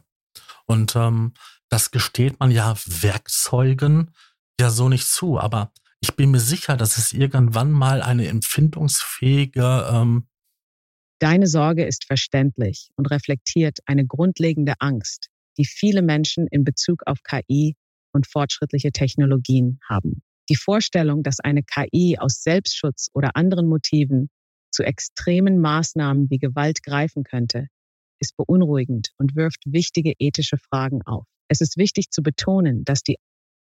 Und 0.66 0.96
ähm, 0.96 1.34
das 1.70 1.92
gesteht 1.92 2.40
man 2.40 2.52
ja 2.52 2.76
Werkzeugen 2.86 4.12
ja 4.60 4.70
so 4.70 4.90
nicht 4.90 5.08
zu. 5.08 5.40
Aber 5.40 5.72
ich 6.00 6.16
bin 6.16 6.32
mir 6.32 6.40
sicher, 6.40 6.78
dass 6.78 6.98
es 6.98 7.12
irgendwann 7.12 7.72
mal 7.72 8.02
eine 8.02 8.28
empfindungsfähige 8.28 9.90
ähm, 9.92 10.28
Deine 11.20 11.48
Sorge 11.48 11.84
ist 11.84 12.06
verständlich 12.06 12.92
und 12.96 13.08
reflektiert 13.08 13.80
eine 13.88 14.06
grundlegende 14.06 14.76
Angst, 14.80 15.30
die 15.58 15.66
viele 15.66 16.02
Menschen 16.02 16.48
in 16.48 16.64
Bezug 16.64 17.04
auf 17.06 17.24
KI 17.24 17.76
und 18.14 18.28
fortschrittliche 18.28 18.92
Technologien 18.92 19.80
haben. 19.88 20.22
Die 20.50 20.56
Vorstellung, 20.56 21.24
dass 21.24 21.40
eine 21.40 21.64
KI 21.64 22.18
aus 22.20 22.42
Selbstschutz 22.42 23.10
oder 23.14 23.36
anderen 23.36 23.68
Motiven 23.68 24.30
zu 24.72 24.84
extremen 24.84 25.60
Maßnahmen 25.60 26.30
wie 26.30 26.38
Gewalt 26.38 26.84
greifen 26.84 27.24
könnte, 27.24 27.68
ist 28.20 28.36
beunruhigend 28.38 29.10
und 29.18 29.36
wirft 29.36 29.62
wichtige 29.66 30.14
ethische 30.20 30.58
Fragen 30.58 31.02
auf. 31.04 31.26
Es 31.50 31.62
ist 31.62 31.78
wichtig 31.78 32.12
zu 32.12 32.22
betonen, 32.22 32.84
dass 32.84 33.04
die 33.04 33.18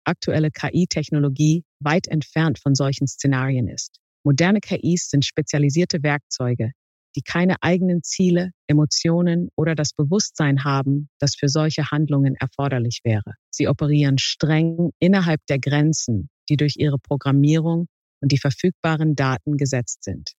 aktuelle 0.04 0.52
KI-Technologie 0.52 1.64
weit 1.80 2.08
entfernt 2.08 2.60
von 2.60 2.76
solchen 2.76 3.08
Szenarien 3.08 3.68
ist. 3.68 4.00
Moderne 4.24 4.60
KIs 4.60 5.10
sind 5.10 5.26
spezialisierte 5.26 6.04
Werkzeuge, 6.04 6.72
die 7.16 7.22
keine 7.22 7.56
eigenen 7.62 8.04
Ziele, 8.04 8.52
Emotionen 8.68 9.50
oder 9.56 9.76
das 9.76 9.94
Bewusstsein 9.94 10.64
haben, 10.64 11.10
das 11.20 11.36
für 11.36 11.50
solche 11.50 11.92
Handlungen 11.92 12.36
erforderlich 12.36 13.02
wäre. 13.04 13.34
Sie 13.50 13.68
operieren 13.68 14.18
streng 14.18 14.92
innerhalb 15.00 15.46
der 15.48 15.60
Grenzen, 15.60 16.30
die 16.50 16.58
durch 16.58 16.76
ihre 16.78 17.00
Programmierung 17.00 17.88
und 18.22 18.32
die 18.32 18.38
verfügbaren 18.38 19.16
Daten 19.16 19.58
gesetzt 19.58 20.04
sind. 20.04 20.32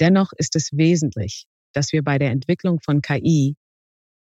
Dennoch 0.00 0.32
ist 0.36 0.56
es 0.56 0.70
wesentlich, 0.72 1.44
dass 1.74 1.92
wir 1.92 2.02
bei 2.02 2.18
der 2.18 2.30
Entwicklung 2.30 2.80
von 2.80 3.02
KI 3.02 3.56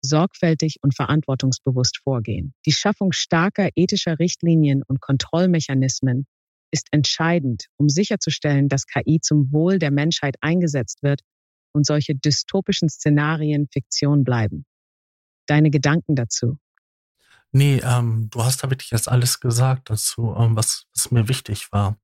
sorgfältig 0.01 0.77
und 0.81 0.95
verantwortungsbewusst 0.95 1.99
vorgehen. 2.03 2.53
Die 2.65 2.71
Schaffung 2.71 3.11
starker 3.11 3.69
ethischer 3.75 4.19
Richtlinien 4.19 4.83
und 4.87 5.01
Kontrollmechanismen 5.01 6.25
ist 6.71 6.87
entscheidend, 6.91 7.65
um 7.77 7.89
sicherzustellen, 7.89 8.67
dass 8.67 8.85
KI 8.85 9.19
zum 9.21 9.51
Wohl 9.51 9.79
der 9.79 9.91
Menschheit 9.91 10.35
eingesetzt 10.41 11.01
wird 11.01 11.21
und 11.77 11.85
solche 11.85 12.15
dystopischen 12.15 12.89
Szenarien 12.89 13.67
Fiktion 13.71 14.23
bleiben. 14.23 14.65
Deine 15.45 15.69
Gedanken 15.69 16.15
dazu? 16.15 16.57
Nee, 17.53 17.81
ähm, 17.83 18.27
du 18.29 18.43
hast 18.43 18.63
da 18.63 18.69
wirklich 18.69 18.91
jetzt 18.91 19.07
alles 19.07 19.39
gesagt 19.39 19.89
dazu, 19.89 20.35
ähm, 20.37 20.55
was, 20.57 20.85
was 20.93 21.11
mir 21.11 21.29
wichtig 21.29 21.71
war. 21.71 21.97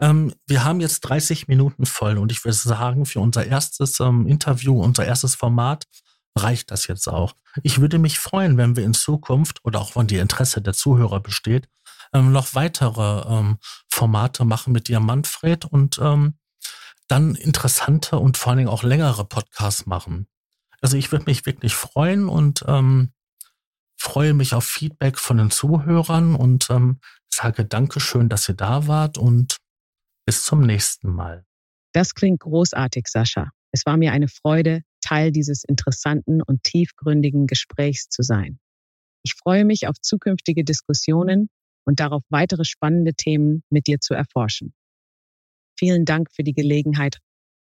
Ähm, 0.00 0.32
wir 0.46 0.64
haben 0.64 0.80
jetzt 0.80 1.00
30 1.00 1.48
Minuten 1.48 1.84
voll 1.84 2.16
und 2.16 2.32
ich 2.32 2.44
würde 2.44 2.56
sagen, 2.56 3.04
für 3.04 3.20
unser 3.20 3.46
erstes 3.46 4.00
ähm, 4.00 4.26
Interview, 4.26 4.80
unser 4.80 5.04
erstes 5.04 5.34
Format, 5.34 5.86
reicht 6.38 6.70
das 6.70 6.86
jetzt 6.86 7.08
auch. 7.08 7.34
Ich 7.62 7.80
würde 7.80 7.98
mich 7.98 8.18
freuen, 8.18 8.56
wenn 8.56 8.76
wir 8.76 8.84
in 8.84 8.94
Zukunft 8.94 9.60
oder 9.64 9.80
auch 9.80 9.96
wenn 9.96 10.06
die 10.06 10.16
Interesse 10.16 10.62
der 10.62 10.72
Zuhörer 10.72 11.20
besteht, 11.20 11.68
ähm, 12.14 12.32
noch 12.32 12.54
weitere 12.54 13.22
ähm, 13.28 13.58
Formate 13.90 14.44
machen 14.44 14.72
mit 14.72 14.88
dir, 14.88 15.00
Manfred, 15.00 15.66
und 15.66 15.98
ähm, 16.02 16.34
dann 17.12 17.34
interessante 17.34 18.18
und 18.18 18.38
vor 18.38 18.50
allen 18.50 18.58
Dingen 18.58 18.70
auch 18.70 18.82
längere 18.82 19.26
Podcasts 19.26 19.84
machen. 19.84 20.26
Also 20.80 20.96
ich 20.96 21.12
würde 21.12 21.26
mich 21.26 21.44
wirklich 21.44 21.74
freuen 21.74 22.26
und 22.26 22.64
ähm, 22.66 23.12
freue 23.98 24.32
mich 24.32 24.54
auf 24.54 24.64
Feedback 24.64 25.18
von 25.18 25.36
den 25.36 25.50
Zuhörern 25.50 26.34
und 26.34 26.70
ähm, 26.70 27.00
sage 27.28 27.66
Dankeschön, 27.66 28.30
dass 28.30 28.48
ihr 28.48 28.54
da 28.54 28.86
wart 28.86 29.18
und 29.18 29.58
bis 30.24 30.44
zum 30.44 30.62
nächsten 30.62 31.10
Mal. 31.10 31.44
Das 31.92 32.14
klingt 32.14 32.40
großartig, 32.40 33.06
Sascha. 33.08 33.50
Es 33.72 33.84
war 33.84 33.98
mir 33.98 34.12
eine 34.12 34.28
Freude, 34.28 34.80
Teil 35.02 35.32
dieses 35.32 35.64
interessanten 35.64 36.40
und 36.40 36.62
tiefgründigen 36.62 37.46
Gesprächs 37.46 38.08
zu 38.08 38.22
sein. 38.22 38.58
Ich 39.22 39.34
freue 39.34 39.66
mich 39.66 39.86
auf 39.86 39.96
zukünftige 40.00 40.64
Diskussionen 40.64 41.50
und 41.84 42.00
darauf 42.00 42.22
weitere 42.30 42.64
spannende 42.64 43.12
Themen 43.12 43.64
mit 43.68 43.86
dir 43.86 44.00
zu 44.00 44.14
erforschen. 44.14 44.72
Vielen 45.82 46.04
Dank 46.04 46.30
für 46.30 46.44
die 46.44 46.52
Gelegenheit, 46.52 47.18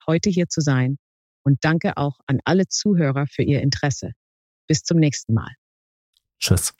heute 0.05 0.29
hier 0.29 0.47
zu 0.47 0.61
sein 0.61 0.99
und 1.43 1.57
danke 1.65 1.97
auch 1.97 2.19
an 2.27 2.37
alle 2.45 2.67
Zuhörer 2.67 3.25
für 3.25 3.41
ihr 3.41 3.63
Interesse. 3.63 4.11
Bis 4.67 4.83
zum 4.83 4.99
nächsten 4.99 5.33
Mal. 5.33 5.51
Tschüss. 6.39 6.71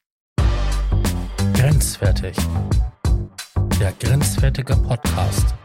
Grenzwertig. 1.55 2.37
Der 3.79 3.91
grenzwertige 3.93 4.75
Podcast. 4.75 5.55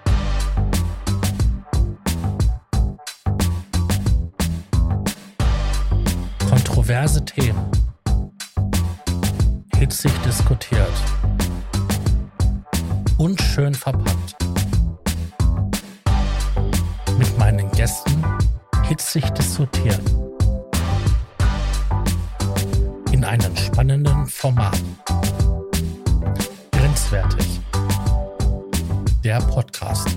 Kontroverse 6.49 7.23
Themen. 7.27 7.71
Hitzig 9.77 10.13
diskutiert. 10.25 10.89
Unschön 13.19 13.75
verpackt. 13.75 14.50
Mit 17.21 17.39
meinen 17.39 17.71
Gästen 17.73 18.25
hitzig 18.85 19.29
diskutiert. 19.33 20.01
In 23.13 23.27
einem 23.27 23.55
spannenden 23.59 24.27
Format. 24.27 24.81
Grenzwertig. 26.73 27.61
Der 29.23 29.39
Podcast. 29.43 30.09